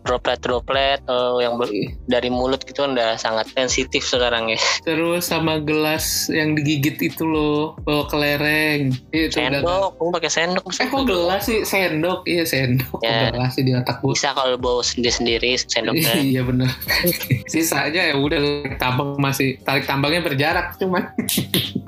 [0.02, 1.68] droplet droplet atau yang ber-
[2.08, 4.60] dari mulut gitu kan udah sangat sensitif sekarang ya.
[4.88, 8.96] Terus sama gelas yang digigit itu loh, bawa kelereng.
[9.12, 10.64] Itu udah Sendok, kamu pakai sendok.
[10.80, 11.60] Eh kok gelas sih?
[11.68, 12.20] Sendok.
[12.24, 13.00] Iya sendok.
[13.04, 13.34] Ya.
[13.34, 14.14] Gelas sih di otak gue.
[14.16, 16.14] Bisa kalau bawa sendiri sendiri sendoknya.
[16.22, 16.70] iya bener.
[17.52, 21.04] Sisanya ya udah tarik tambang masih tarik tambangnya berjarak cuman.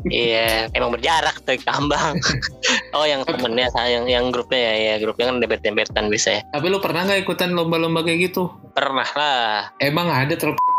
[0.07, 2.15] Iya, emang berjarak tuh tambang.
[2.95, 6.41] oh, yang temennya, yang yang grupnya ya, ya grupnya kan debet-debetan bisa ya.
[6.55, 8.47] Tapi lu pernah nggak ikutan lomba-lomba kayak gitu?
[8.77, 9.73] Pernah lah.
[9.81, 10.37] Emang ada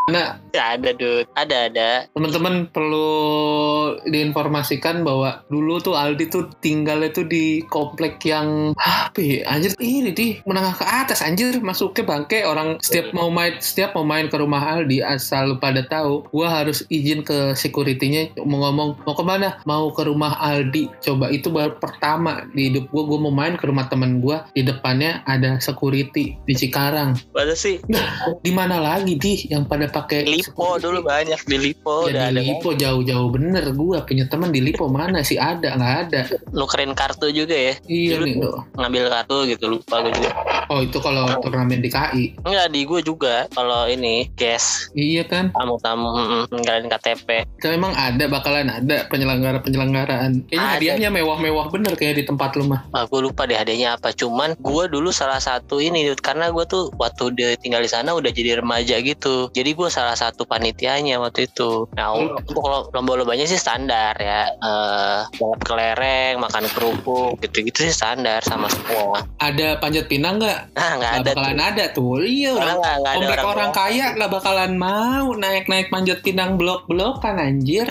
[0.09, 1.29] terus Ya, ada, dude.
[1.37, 1.91] Ada, ada.
[2.17, 3.15] teman-teman perlu
[4.11, 9.77] diinformasikan bahwa dulu tuh Aldi tuh tinggalnya tuh di komplek yang apa ya anjir?
[9.79, 11.61] Ini di menengah ke atas anjir.
[11.63, 15.85] Masuknya bangke orang setiap mau main setiap mau main ke rumah Aldi asal lu pada
[15.87, 20.91] tahu gua harus izin ke securitynya mau ngomong mau ke mana mau ke rumah Aldi.
[21.05, 23.07] Coba itu baru pertama di hidup gua.
[23.07, 24.49] Gua mau main ke rumah teman gua.
[24.57, 27.15] Di depannya ada security di Cikarang.
[27.31, 27.79] Masa sih?
[28.43, 29.47] di mana lagi di?
[29.47, 33.75] Yang pada pakai Lipo dulu banyak di Lipo ya, di Lipo jauh-jauh bener.
[33.75, 35.75] Gue punya teman di Lipo mana sih ada?
[35.75, 36.21] Nggak ada.
[36.55, 37.75] Nukerin kartu juga ya?
[37.91, 40.31] Iya Dulu nih lo ngambil kartu gitu lupa gue juga.
[40.69, 43.51] Oh itu kalau turnamen di KI enggak di gue juga.
[43.53, 45.51] Kalau ini guest iya kan?
[45.55, 50.75] Tamu-tamu ninggalin KTP Itu emang ada bakalan ada penyelenggara penyelenggaraan kayaknya Ada.
[50.79, 52.85] hadiahnya mewah-mewah bener kayak di tempat lu mah.
[52.95, 54.15] Ah, gue lupa deh hadiahnya apa.
[54.15, 58.31] Cuman gue dulu salah satu ini karena gue tuh waktu dia tinggal di sana udah
[58.31, 59.49] jadi remaja gitu.
[59.55, 61.87] Jadi gue salah satu panitianya waktu itu.
[61.95, 62.35] Nah Hmm.
[62.35, 64.51] untuk kalau lomba-lombanya sih standar ya.
[64.59, 69.23] Eh balap kelereng makan kerupuk gitu-gitu sih standar sama semua.
[69.39, 70.75] Ada panjat pinang nggak?
[70.75, 71.69] Nah nggak ada bakalan tuh.
[71.71, 72.13] ada tuh.
[72.19, 77.87] Iya orang ada komplek orang, kaya nggak bakalan mau naik-naik panjat pinang blok-blokan anjir.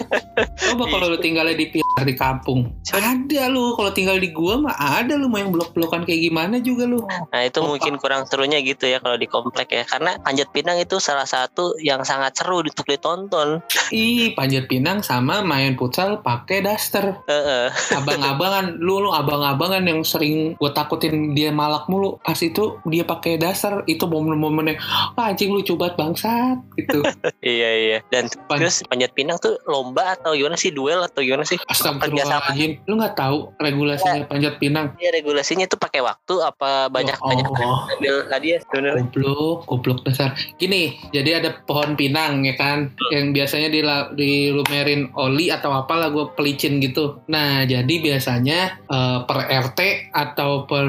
[0.60, 2.67] Coba kalau lu tinggalnya di di kampung.
[2.91, 6.84] Ada lu kalau tinggal di gua mah ada lu mau yang blok-blokan kayak gimana juga
[6.84, 7.00] lu.
[7.06, 9.84] Nah itu Oh, mungkin kurang serunya gitu ya kalau di komplek ya.
[9.84, 13.62] Karena panjat pinang itu salah satu yang sangat seru untuk ditonton.
[13.94, 17.18] Ih panjat pinang sama main futsal pakai daster.
[17.30, 17.70] Heeh.
[17.94, 22.18] abang-abangan lu lu abang-abangan yang sering gue takutin dia malak mulu.
[22.22, 24.80] Pas itu dia pakai dasar itu momen-momen yang
[25.16, 27.02] "Wah, anjing lu coba bangsat gitu.
[27.44, 27.98] Iya iya.
[28.12, 30.74] Dan Pan- terus panjat pinang tuh lomba atau gimana sih?
[30.74, 31.56] Duel atau gimana sih?
[31.70, 32.84] Astagfirullahaladzim.
[32.90, 34.92] Lu nggak tahu regulasinya panjat pinang?
[35.00, 37.88] Iya regulasinya tuh pakai waktu apa banyak Oh, banyak oh.
[37.98, 39.04] ambil hadiah sebenarnya.
[39.10, 42.95] Goblok goblok dasar gini jadi ada pohon pinang ya kan?
[43.12, 43.69] Yang biasanya
[44.15, 47.21] dilumerin oli atau apalah gue pelicin gitu.
[47.27, 50.88] Nah jadi biasanya eh, per RT atau per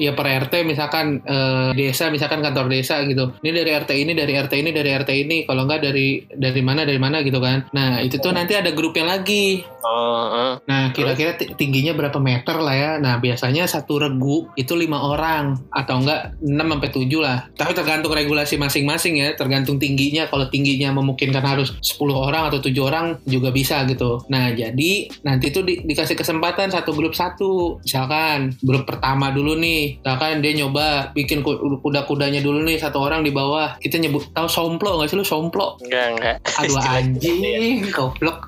[0.00, 4.32] ya per RT misalkan eh, desa misalkan kantor desa gitu ini dari RT ini dari
[4.32, 8.00] RT ini dari RT ini kalau enggak dari dari mana dari mana gitu kan nah
[8.00, 10.54] itu tuh nanti ada grupnya lagi Oh, eh.
[10.68, 12.92] Nah, kira-kira ti- tingginya berapa meter lah ya.
[12.96, 17.38] Nah, biasanya satu regu itu lima orang atau enggak 6 sampai 7 lah.
[17.50, 20.28] Tapi tergantung regulasi masing-masing ya, tergantung tingginya.
[20.28, 24.20] Kalau tingginya memungkinkan harus 10 orang atau 7 orang juga bisa gitu.
[24.28, 24.92] Nah, jadi
[25.24, 27.80] nanti tuh di- dikasih kesempatan satu grup satu.
[27.80, 33.20] Misalkan grup pertama dulu nih, misalkan dia nyoba bikin ku- kuda-kudanya dulu nih satu orang
[33.20, 33.74] di bawah.
[33.76, 35.74] Kita nyebut tahu somplo nggak sih lu somplo?
[35.80, 38.46] Enggak enggak Aduh anjing, goblok.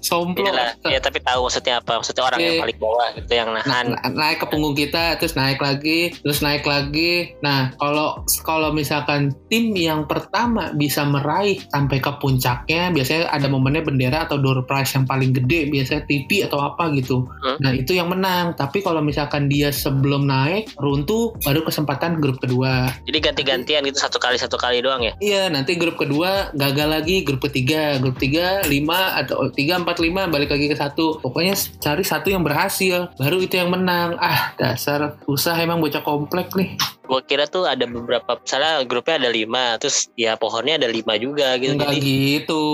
[0.00, 0.42] somplo.
[0.42, 2.62] Iya lah, ya tapi tahu maksudnya apa maksudnya orang yang Oke.
[2.62, 6.40] paling bawah gitu yang Na- nahan na- naik ke punggung kita terus naik lagi terus
[6.40, 13.30] naik lagi nah kalau kalau misalkan tim yang pertama bisa meraih sampai ke puncaknya biasanya
[13.30, 17.58] ada momennya bendera atau door prize yang paling gede biasanya TV atau apa gitu Hmm.
[17.58, 22.90] nah itu yang menang tapi kalau misalkan dia sebelum naik runtuh baru kesempatan grup kedua
[23.06, 27.22] jadi ganti-gantian gitu satu kali satu kali doang ya Iya, nanti grup kedua gagal lagi,
[27.22, 31.22] grup ketiga, grup tiga lima atau tiga empat lima balik lagi ke satu.
[31.22, 34.18] Pokoknya cari satu yang berhasil, baru itu yang menang.
[34.18, 36.74] Ah, dasar susah emang bocah komplek nih.
[37.12, 41.60] Gue kira tuh ada beberapa misalnya grupnya ada lima terus ya pohonnya ada lima juga
[41.60, 42.64] gitu Enggak jadi gitu,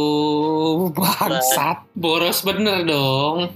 [0.95, 3.51] bangsat, boros bener dong.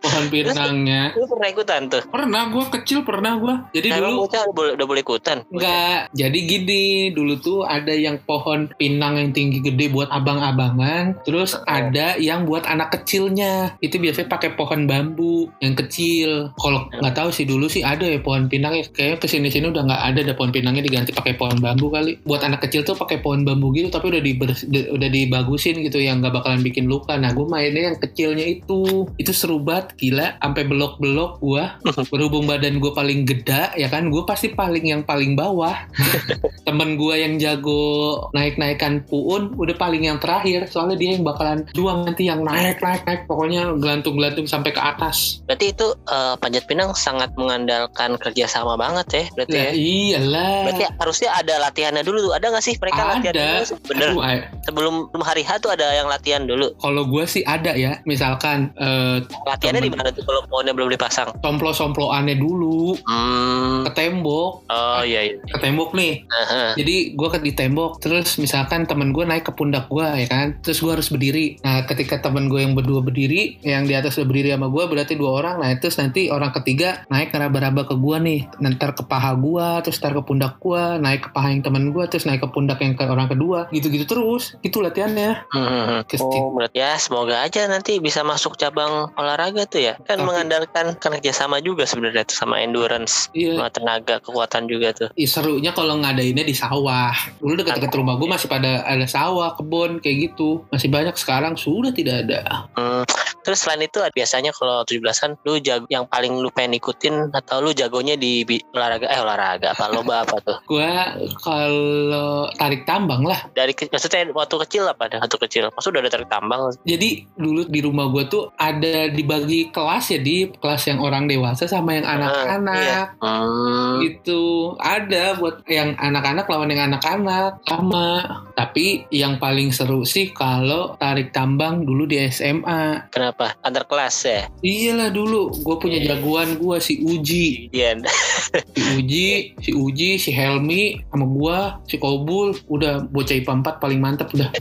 [0.00, 1.12] Pohon pinangnya.
[1.14, 3.54] lu pernah ikutan tuh Pernah gue kecil pernah gue.
[3.76, 7.92] Jadi Nah, dulu bocah udah boleh, udah boleh ikutan Enggak, jadi gini, dulu tuh ada
[7.92, 13.74] yang pohon pinang yang tinggi gede buat abang-abangan, terus ada yang buat anak kecilnya.
[13.82, 16.54] Itu biasanya pakai pohon bambu yang kecil.
[16.56, 18.84] Kalau nggak tahu sih dulu sih ada ya pohon pinang ya.
[18.86, 22.20] Kayaknya ke sini-sini udah nggak ada ada pohon pinangnya diganti pakai pohon bambu kali.
[22.24, 26.20] Buat anak kecil tuh pakai pohon bambu gitu, tapi udah di- udah dibagusin gitu yang
[26.20, 27.16] nggak bakalan bikin luka.
[27.16, 30.36] Nah, gue mainnya yang kecilnya itu, itu seru banget, gila.
[30.40, 31.80] Sampai belok-belok gua
[32.12, 35.74] berhubung badan gue paling geda ya kan gue pasti paling yang paling bawah.
[36.66, 40.68] Temen gue yang jago naik-naikan puun udah paling yang terakhir.
[40.70, 43.20] Soalnya dia yang bakalan juang nanti yang naik naik naik.
[43.26, 45.42] Pokoknya gelantung-gelantung sampai ke atas.
[45.46, 49.70] Berarti itu eh, panjat pinang sangat mengandalkan kerjasama banget ya berarti ya?
[49.72, 50.54] ya iyalah.
[50.66, 52.32] Berarti harusnya ada latihannya dulu tuh.
[52.34, 52.74] Ada nggak sih?
[52.76, 54.08] Mereka latihan ada dulu bener.
[54.10, 56.72] Aduh, ay- sebelum sebelum hari H tuh ada yang latihan dulu.
[56.80, 58.00] Kalau gue sih ada ya.
[58.04, 61.30] Misalkan eh, latihannya di mana tuh kalau pohonnya belum dipasang?
[61.40, 62.98] Somplo-somploannya dulu.
[63.06, 63.86] Hmm.
[63.88, 64.66] Ke tembok.
[64.66, 65.34] Oh iya iya.
[65.46, 66.24] Ke tembok nih.
[66.26, 66.74] Aha.
[66.74, 70.56] Jadi gue ke di tembok, terus misalkan temen gue naik ke pundak gue ya kan,
[70.64, 71.60] terus gue harus berdiri.
[71.60, 75.14] Nah ketika temen gue yang berdua berdiri, yang di atas udah berdiri sama gue berarti
[75.16, 75.56] dua orang.
[75.60, 79.98] Nah terus nanti orang ketiga naik ngeraba-raba ke gue nih, ntar ke paha gue, terus
[80.06, 82.94] ntar ke pundak gue, naik ke paha yang temen gue, terus naik ke pundak yang
[82.94, 84.54] ke orang kedua, gitu-gitu terus.
[84.62, 85.50] Itu latihannya.
[85.50, 86.06] Hmm.
[86.22, 89.98] Oh, berarti ya semoga aja nanti bisa masuk cabang olahraga tuh ya.
[90.06, 94.94] Kan Tapi- mengandalkan kan kerjasama juga sebenarnya tuh sama endurance, Iya, sama tenaga, kekuatan juga
[94.94, 95.10] tuh.
[95.18, 97.10] Ih, serunya kalau ngadainnya di sawah.
[97.42, 100.62] Dulu dekat-dekat rumah gue masih pada ada sawah, kebun kayak gitu.
[100.70, 102.70] Masih banyak sekarang sudah tidak ada.
[102.78, 103.02] Hmm,
[103.42, 107.74] terus selain itu biasanya kalau 17-an lu jago yang paling lu pengen ikutin atau lu
[107.74, 110.56] jagonya di olahraga eh olahraga apa lomba apa tuh?
[110.68, 113.48] Gua kalau tarik tambang lah.
[113.56, 115.08] Dari maksudnya waktu kecil apa?
[115.08, 115.64] Ada waktu kecil.
[115.72, 116.68] Maksud udah ada tarik tambang?
[116.84, 121.64] Jadi dulu di rumah gua tuh ada dibagi kelas ya di kelas yang orang dewasa
[121.64, 122.76] sama yang ah, anak-anak.
[122.76, 123.02] uh, iya.
[123.24, 123.94] hmm.
[124.04, 124.42] itu
[124.76, 127.56] ada buat yang anak-anak lawan yang anak-anak.
[127.64, 128.44] Sama.
[128.52, 133.56] Tapi yang paling seru sih kalau tarik tambang dulu di SMA kenapa?
[133.64, 134.40] Antar kelas ya?
[134.60, 135.48] Iyalah dulu.
[135.64, 137.72] Gue punya jagoan gue si Uji.
[137.72, 137.96] Iya.
[138.50, 141.58] Si Uji si Uji si Helmi sama gue
[141.90, 144.50] si Kobul udah bocah IPA 4 paling mantep udah.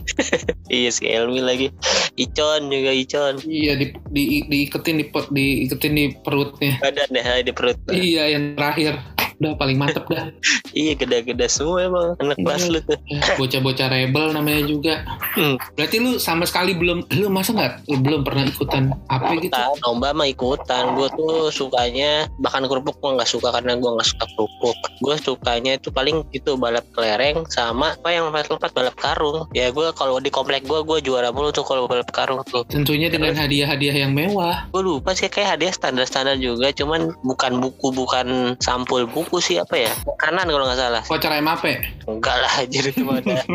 [0.70, 1.74] Iya si Helmi lagi.
[2.14, 3.42] Icon juga Icon.
[3.42, 6.78] Iya di, di, diiketin di, diiketin di perutnya.
[6.78, 7.78] Badan deh di perut.
[7.90, 9.02] Iya yang terakhir
[9.40, 10.30] udah paling mantep dah.
[10.70, 12.46] Iya gede-gede semua emang anak iya.
[12.46, 13.00] kelas lu tuh.
[13.42, 15.02] Bocah-bocah rebel namanya juga.
[15.34, 15.58] Hmm.
[15.74, 19.50] berarti lu sama sekali belum lu masa nggak belum pernah ikutan apa gitu?
[19.82, 20.94] Lomba mah ikutan.
[20.94, 24.78] Gue tuh sukanya bahkan kerupuk gue nggak suka karena gue nggak suka kerupuk.
[25.02, 29.50] Gue sukanya itu paling itu balap kelereng sama apa yang lompat-lompat balap karung.
[29.58, 32.62] Ya gue kalau di komplek gue gue juara mulu tuh kalau balap karung tuh.
[32.70, 34.70] Tentunya dengan hadiah-hadiah yang mewah.
[34.70, 36.70] Gue lupa sih kayak hadiah standar-standar juga.
[36.78, 39.94] Cuman bukan buku bukan sampul buku sih apa ya?
[40.18, 41.02] Kanan kalau nggak salah.
[41.06, 41.64] Voucher MAP
[42.10, 43.46] enggak lah jadi itu ada,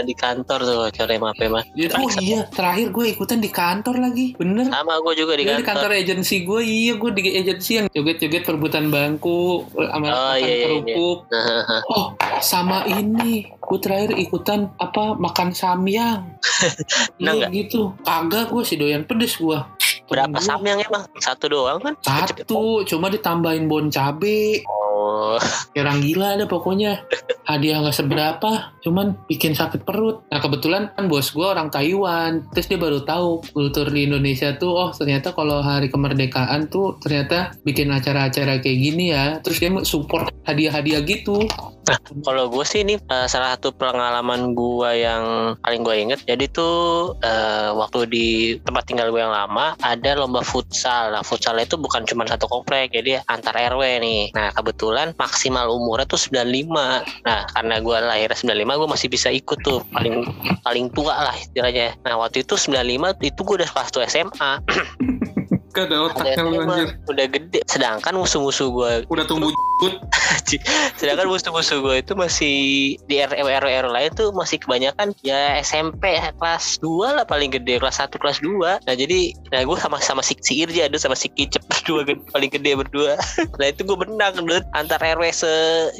[0.00, 1.64] di kantor tuh voucher MAP mah.
[1.76, 4.32] Ya, oh iya terakhir gue ikutan di kantor lagi.
[4.40, 4.72] Bener.
[4.72, 5.90] Sama gue juga di kantor di kantor.
[5.92, 11.18] agensi gue iya gue di agensi yang joget-joget perebutan bangku sama oh, iya, iya, kerupuk.
[11.28, 11.84] Iya.
[12.00, 12.06] oh
[12.40, 13.52] sama ini.
[13.60, 16.40] Gue terakhir ikutan apa makan samyang.
[17.20, 17.92] Iya gitu.
[18.02, 19.60] Kagak gue sih doyan pedes gue
[20.10, 21.06] Berapa samyang emang?
[21.22, 21.94] Satu doang kan?
[22.02, 24.58] Satu, cuma ditambahin bon cabe.
[24.66, 25.38] Oh.
[25.78, 26.98] Orang gila ada pokoknya.
[27.50, 28.50] Hadiah nggak seberapa,
[28.86, 30.22] cuman bikin sakit perut.
[30.30, 34.70] Nah kebetulan kan bos gue orang Taiwan, terus dia baru tahu kultur di Indonesia tuh,
[34.70, 39.42] oh ternyata kalau hari kemerdekaan tuh ternyata bikin acara-acara kayak gini ya.
[39.42, 41.50] Terus dia support hadiah-hadiah gitu.
[41.90, 46.20] Nah, kalau gue sih ini uh, salah satu pengalaman gue yang paling gue inget.
[46.22, 48.28] Jadi tuh uh, waktu di
[48.62, 51.10] tempat tinggal gue yang lama ada lomba futsal.
[51.10, 54.22] Nah, futsal itu bukan cuma satu komplek, jadi antar RW nih.
[54.36, 57.02] Nah, kebetulan maksimal umurnya tuh 95.
[57.26, 60.24] Nah, karena gue lahir 95, gue masih bisa ikut tuh paling
[60.64, 61.96] paling tua lah istilahnya.
[62.04, 64.52] Nah, waktu itu 95 itu gue udah kelas 2 SMA.
[65.70, 66.88] Gak ada otaknya lu anjir.
[67.06, 67.60] Udah gede.
[67.70, 68.92] Sedangkan musuh-musuh gue.
[69.06, 69.50] Udah tumbuh
[71.00, 72.56] Sedangkan musuh-musuh gue itu masih
[73.08, 77.78] di RW RW lain tuh masih kebanyakan ya SMP kelas 2 lah paling gede.
[77.78, 78.84] Kelas 1 kelas 2.
[78.84, 82.02] Nah jadi nah gue sama sama si, si Irja ada sama si Kicep berdua
[82.34, 83.14] paling gede berdua.
[83.58, 85.52] nah itu gue menang dude antar RW se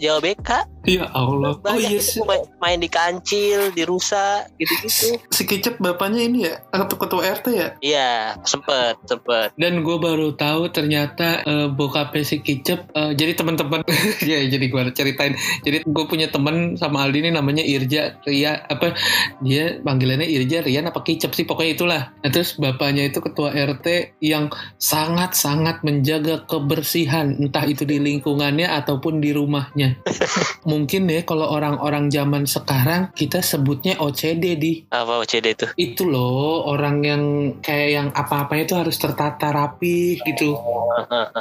[0.03, 0.51] Jawa BK.
[0.89, 1.61] Ya Allah.
[1.61, 2.25] oh iya sih.
[2.25, 5.21] Main, main di kancil, di rusa, gitu-gitu.
[5.29, 7.69] Si Kicep bapaknya ini ya, atau ketua RT ya?
[7.85, 13.85] Iya, sempet, sempet dan gue baru tahu ternyata uh, bokapnya si Kicep uh, jadi teman-teman.
[14.21, 15.37] Ya jadi gue ceritain.
[15.61, 18.97] Jadi gue punya teman sama Aldi ini namanya Irja Ria apa
[19.45, 22.03] dia panggilannya Irja Rian apa Kicep sih pokoknya itulah.
[22.25, 29.21] Nah, terus bapaknya itu ketua RT yang sangat-sangat menjaga kebersihan entah itu di lingkungannya ataupun
[29.21, 30.01] di rumahnya.
[30.71, 34.73] Mungkin deh kalau orang-orang zaman sekarang kita sebutnya OCD di.
[34.89, 35.67] Apa OCD itu?
[35.77, 37.23] Itu loh orang yang
[37.61, 40.57] kayak yang apa-apanya itu harus tertata rapi gitu.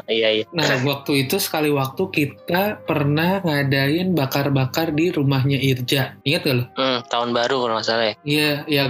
[0.10, 0.46] Iya iya.
[0.56, 6.18] Nah waktu itu sekali waktu kita pernah ngadain bakar-bakar di rumahnya Irja.
[6.24, 6.64] Ingat gak lo?
[6.74, 8.16] Hmm, tahun baru kalau nggak salah ya.
[8.24, 8.84] Iya, ya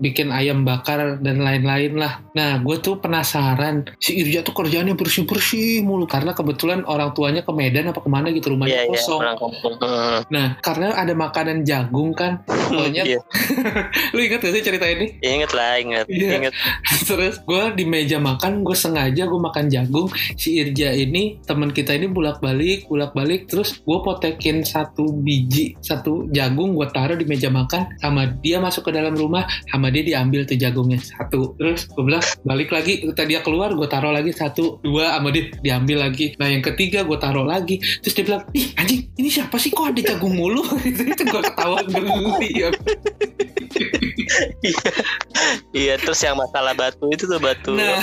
[0.00, 2.24] bikin ayam bakar dan lain-lain lah.
[2.34, 7.52] Nah gue tuh penasaran si Irja tuh kerjanya bersih-bersih mulu karena kebetulan orang tuanya ke
[7.54, 9.20] Medan apa ke mana gitu rumahnya yeah, kosong.
[9.22, 13.04] Yeah, nah karena ada makanan jagung kan, banyak.
[13.06, 13.22] yeah.
[14.14, 15.20] lu ingat gak sih cerita ini?
[15.20, 16.06] Ingat lah, ingat.
[16.10, 16.40] Yeah.
[16.40, 16.54] Ingat.
[17.04, 20.08] Terus gue di meja makan gue sengaja gue makan jagung
[20.40, 25.76] si Irja ini teman kita ini bolak balik bolak balik terus gue potekin satu biji
[25.84, 30.02] satu jagung gue taruh di meja makan sama dia masuk ke dalam rumah sama dia
[30.06, 31.52] diambil tuh jagungnya satu.
[31.58, 35.50] Terus gue bilang balik lagi tadi dia keluar gue taruh lagi satu dua sama dia
[35.60, 36.38] diambil lagi.
[36.38, 39.74] Nah yang ketiga gue taruh lagi terus dia bilang ih anjing ini siapa sih?
[39.74, 40.62] Kok ada jagung mulu?
[41.12, 41.82] Itu gue ketawa
[42.44, 42.70] ya
[44.62, 44.88] iya.
[45.74, 47.74] Iya terus yang masalah batu itu tuh batu.
[47.74, 47.98] Nah,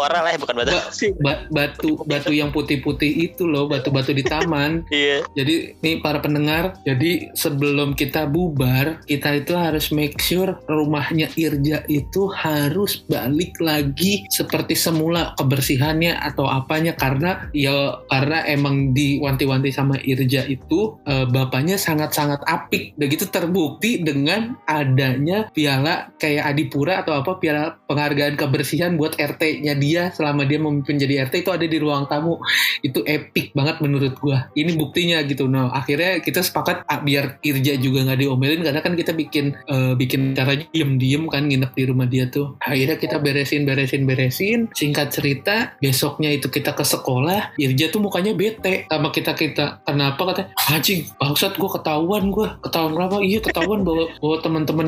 [0.00, 0.76] orang lah bukan batu.
[1.20, 4.82] Ba batu batu yang putih-putih itu loh batu-batu di taman.
[4.96, 5.28] Iya.
[5.36, 11.84] Jadi nih para pendengar jadi sebelum kita bubar kita itu harus make sure rumahnya Irja
[11.84, 16.96] itu harus balik lagi seperti semula kebersihannya atau apanya.
[16.96, 22.96] Karena ya karena emang diwanti-wanti sama Irja itu eh, bapaknya sangat-sangat apik.
[22.96, 30.10] Begitu terbukti dengan adanya piala kayak Adipura atau apa piala penghargaan kebersihan buat RT-nya dia
[30.14, 32.38] selama dia memimpin jadi RT itu ada di ruang tamu.
[32.82, 34.50] Itu epic banget menurut gua.
[34.52, 35.46] Ini buktinya gitu.
[35.46, 39.92] Nah akhirnya kita sepakat ah, biar Irja juga nggak diomelin karena kan kita bikin uh,
[39.94, 42.58] bikin caranya diem-diem kan nginep di rumah dia tuh.
[42.62, 44.58] Akhirnya kita beresin beresin beresin.
[44.74, 50.18] Singkat cerita besoknya itu kita ke sekolah Irja tuh mukanya bete sama kita kita kenapa?
[50.26, 50.42] kata
[50.74, 52.58] anjing bangsat gua ketahuan gua.
[52.64, 53.16] Ketahuan berapa?
[53.22, 54.86] Iya ketahuan bahwa bahwa teman-teman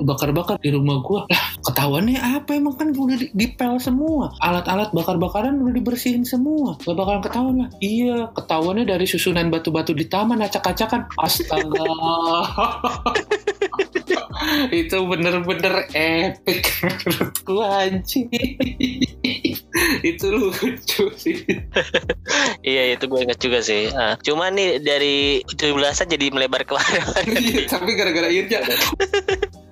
[0.00, 1.24] bakar-bakar di rumah gua.
[1.30, 2.56] Lah ketahuannya apa?
[2.56, 4.32] Emang kan udah di, dipel semua.
[4.40, 6.76] Alat-alat bakar-bakaran udah dibersihin semua.
[6.82, 7.68] Gak bakalan ketahuan lah.
[7.80, 11.08] Iya ketahuannya dari susunan batu-batu di taman acak-acakan.
[11.18, 11.86] Astaga.
[14.70, 18.30] Itu bener-bener epic menurut gua anjing.
[20.10, 21.42] Itu lucu sih.
[22.62, 23.92] Iya itu gue inget juga sih.
[23.92, 25.76] Uh, cuman nih dari 17
[26.06, 27.02] jadi melebar ke mana
[27.40, 28.62] iya, tapi gara-gara Irja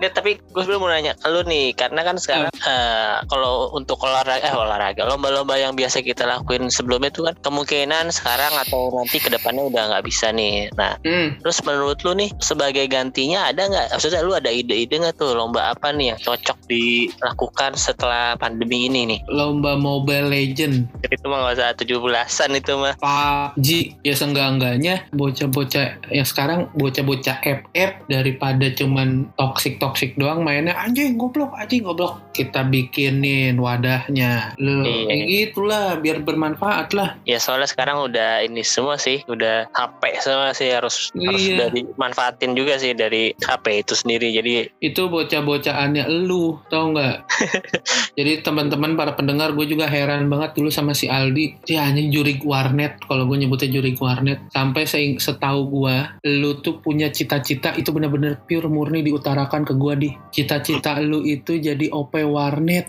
[0.05, 2.69] Ya, tapi gue sebelum mau nanya ke lu nih, karena kan sekarang hmm.
[2.69, 8.13] uh, kalau untuk olahraga, eh olahraga, lomba-lomba yang biasa kita lakuin sebelumnya itu kan kemungkinan
[8.13, 10.69] sekarang atau nanti ke depannya udah nggak bisa nih.
[10.77, 11.41] Nah, hmm.
[11.41, 13.97] terus menurut lu nih sebagai gantinya ada nggak?
[13.97, 19.09] Maksudnya lu ada ide-ide nggak tuh lomba apa nih yang cocok dilakukan setelah pandemi ini
[19.09, 19.21] nih?
[19.33, 20.85] Lomba Mobile Legend.
[21.01, 22.93] Itu mah gak usah tujuh belasan itu mah.
[23.01, 30.75] PUBG ya seenggak-enggaknya bocah-bocah yang sekarang bocah-bocah FF daripada cuman toxic toxic toksik doang mainnya.
[30.75, 32.19] Anjing goblok anjing goblok.
[32.35, 34.59] Kita bikinin wadahnya.
[34.59, 35.07] Lu iya.
[35.07, 37.15] kayak gitulah biar bermanfaat lah.
[37.23, 41.31] Ya soalnya sekarang udah ini semua sih udah HP semua sih harus iya.
[41.31, 44.35] harus dari manfaatin juga sih dari HP itu sendiri.
[44.35, 47.31] Jadi itu bocah-bocahannya lu tau nggak?
[48.19, 51.63] Jadi teman-teman para pendengar gue juga heran banget dulu sama si Aldi.
[51.71, 54.43] Dia hanya jurik warnet kalau gue nyebutnya jurik warnet.
[54.51, 60.17] Sampai setahu gue lu tuh punya cita-cita itu benar-benar pure murni diutarakan ke gua di
[60.33, 62.89] cita-cita lu itu jadi OP warnet.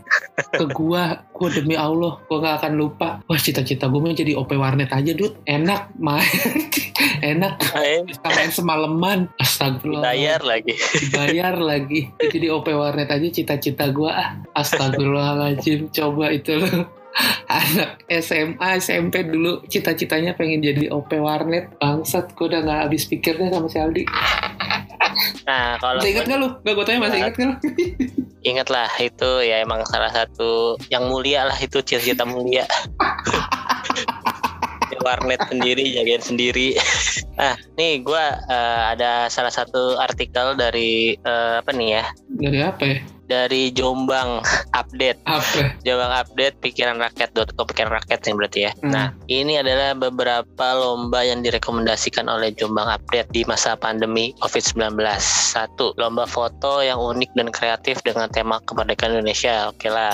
[0.56, 3.20] Ke gua gua demi Allah gua gak akan lupa.
[3.28, 6.24] Wah cita-cita gua mau jadi OP warnet aja dud enak main
[7.36, 7.60] enak.
[8.08, 9.20] Bisa main semalaman.
[9.43, 10.08] Astagfirullah.
[10.08, 10.80] Bayar lagi.
[11.12, 12.08] Bayar lagi.
[12.24, 14.30] Jadi OP warnet aja cita-cita gua ah.
[14.56, 15.91] Astagfirullahaladzim.
[15.91, 16.88] Coba itu lu.
[17.48, 19.64] Anak SMA SMP dulu.
[19.68, 21.76] Cita-citanya pengen jadi OP warnet.
[21.80, 24.04] Bangsat gue udah gak habis pikirnya sama si Aldi
[25.47, 26.49] Nah, kalau masih ingat nggak lu?
[26.61, 27.55] Gak gue tanya masih ingat nggak lu?
[28.45, 32.66] Ingat lah itu ya emang salah satu yang mulia lah itu cita-cita mulia.
[35.05, 36.74] warnet sendiri jagain sendiri
[37.38, 42.03] nah nih gue uh, ada salah satu artikel dari uh, apa nih ya
[42.34, 44.41] dari apa ya dari Jombang
[44.80, 45.19] Update.
[45.26, 45.78] Apa?
[45.84, 48.71] Jombang Update pikiran rakyat.com pikiran rakyat yang berarti ya.
[48.82, 48.91] Hmm.
[48.91, 54.97] Nah, ini adalah beberapa lomba yang direkomendasikan oleh Jombang Update di masa pandemi COVID-19.
[55.21, 59.69] Satu, lomba foto yang unik dan kreatif dengan tema kemerdekaan Indonesia.
[59.69, 60.13] Oke lah.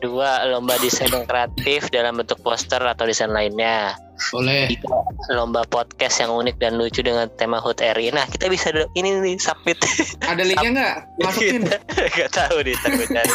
[0.00, 3.94] Dua, lomba desain yang kreatif dalam bentuk poster atau desain lainnya.
[4.32, 4.72] Boleh.
[5.32, 8.12] Lomba podcast yang unik dan lucu dengan tema HUT RI.
[8.14, 9.78] Nah, kita bisa ini nih submit.
[10.24, 10.96] Ada linknya nggak?
[11.22, 11.62] Masukin.
[12.18, 13.34] Gak tahu nih, tapi cari.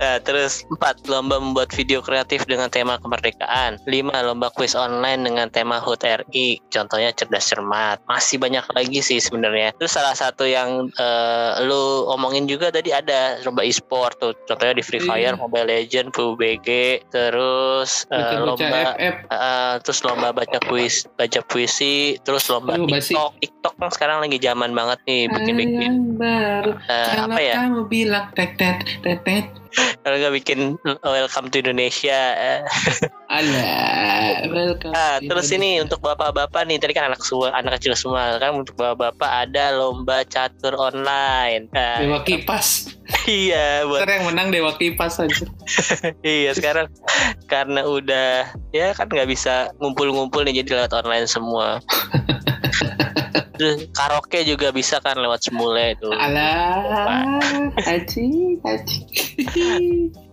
[0.00, 3.80] nah, terus empat lomba membuat video kreatif dengan tema kemerdekaan.
[3.88, 6.60] Lima lomba quiz online dengan tema HUT RI.
[6.72, 8.00] Contohnya cerdas cermat.
[8.08, 9.72] Masih banyak lagi sih sebenarnya.
[9.78, 14.32] Terus salah satu yang uh, lu omongin juga tadi ada lomba e-sport tuh.
[14.46, 15.38] Contohnya di Free Fire, iya.
[15.38, 16.68] Mobile Legend, PUBG,
[17.10, 18.94] terus uh, lomba
[19.30, 23.14] uh, terus lomba baca puisi baca puisi terus lomba TikTok basi.
[23.42, 28.26] TikTok kan sekarang lagi zaman banget nih bikin bikin baru uh, apa ya kamu bilang
[28.36, 29.46] tet tet tet tet
[30.06, 32.34] kalau nggak bikin welcome to Indonesia
[33.34, 34.94] Alah, welcome.
[34.94, 38.78] Ah, terus ini untuk bapak-bapak nih tadi kan anak semua anak kecil semua kan untuk
[38.78, 41.66] bapak-bapak ada lomba catur online.
[41.74, 42.94] Nah, Dewa kipas.
[43.26, 45.46] Iya, buat yang menang Dewa kipas aja.
[46.26, 46.88] iya sekarang
[47.50, 51.78] karena udah ya kan nggak bisa ngumpul-ngumpul nih jadi lewat online semua.
[53.94, 56.10] karaoke juga bisa kan lewat semule itu.
[56.10, 57.30] Alah,
[57.86, 59.00] aji, aji.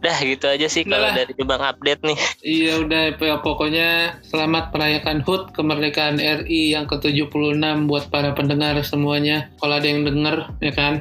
[0.01, 2.19] Dah gitu aja sih kalau dari Bang update nih.
[2.41, 9.53] Iya udah ya, pokoknya selamat merayakan HUT kemerdekaan RI yang ke-76 buat para pendengar semuanya.
[9.61, 10.93] Kalau ada yang denger ya kan.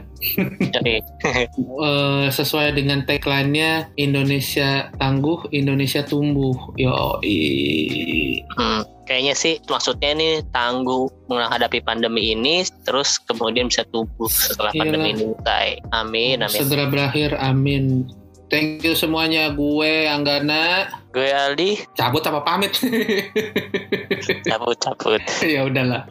[1.81, 6.77] uh, sesuai dengan tagline-nya Indonesia tangguh, Indonesia tumbuh.
[6.77, 7.21] Yo.
[8.61, 14.87] Hmm kayaknya sih maksudnya ini tangguh menghadapi pandemi ini terus kemudian bisa tumbuh setelah Iyalah.
[14.87, 15.69] pandemi ini usai.
[15.91, 16.61] Amin, amin.
[16.63, 18.07] Segera berakhir, amin.
[18.51, 19.51] Thank you semuanya.
[19.55, 20.91] Gue Anggana.
[21.15, 21.87] Gue Aldi.
[21.95, 22.75] Cabut apa pamit?
[24.51, 25.23] cabut, cabut.
[25.43, 26.07] ya udahlah.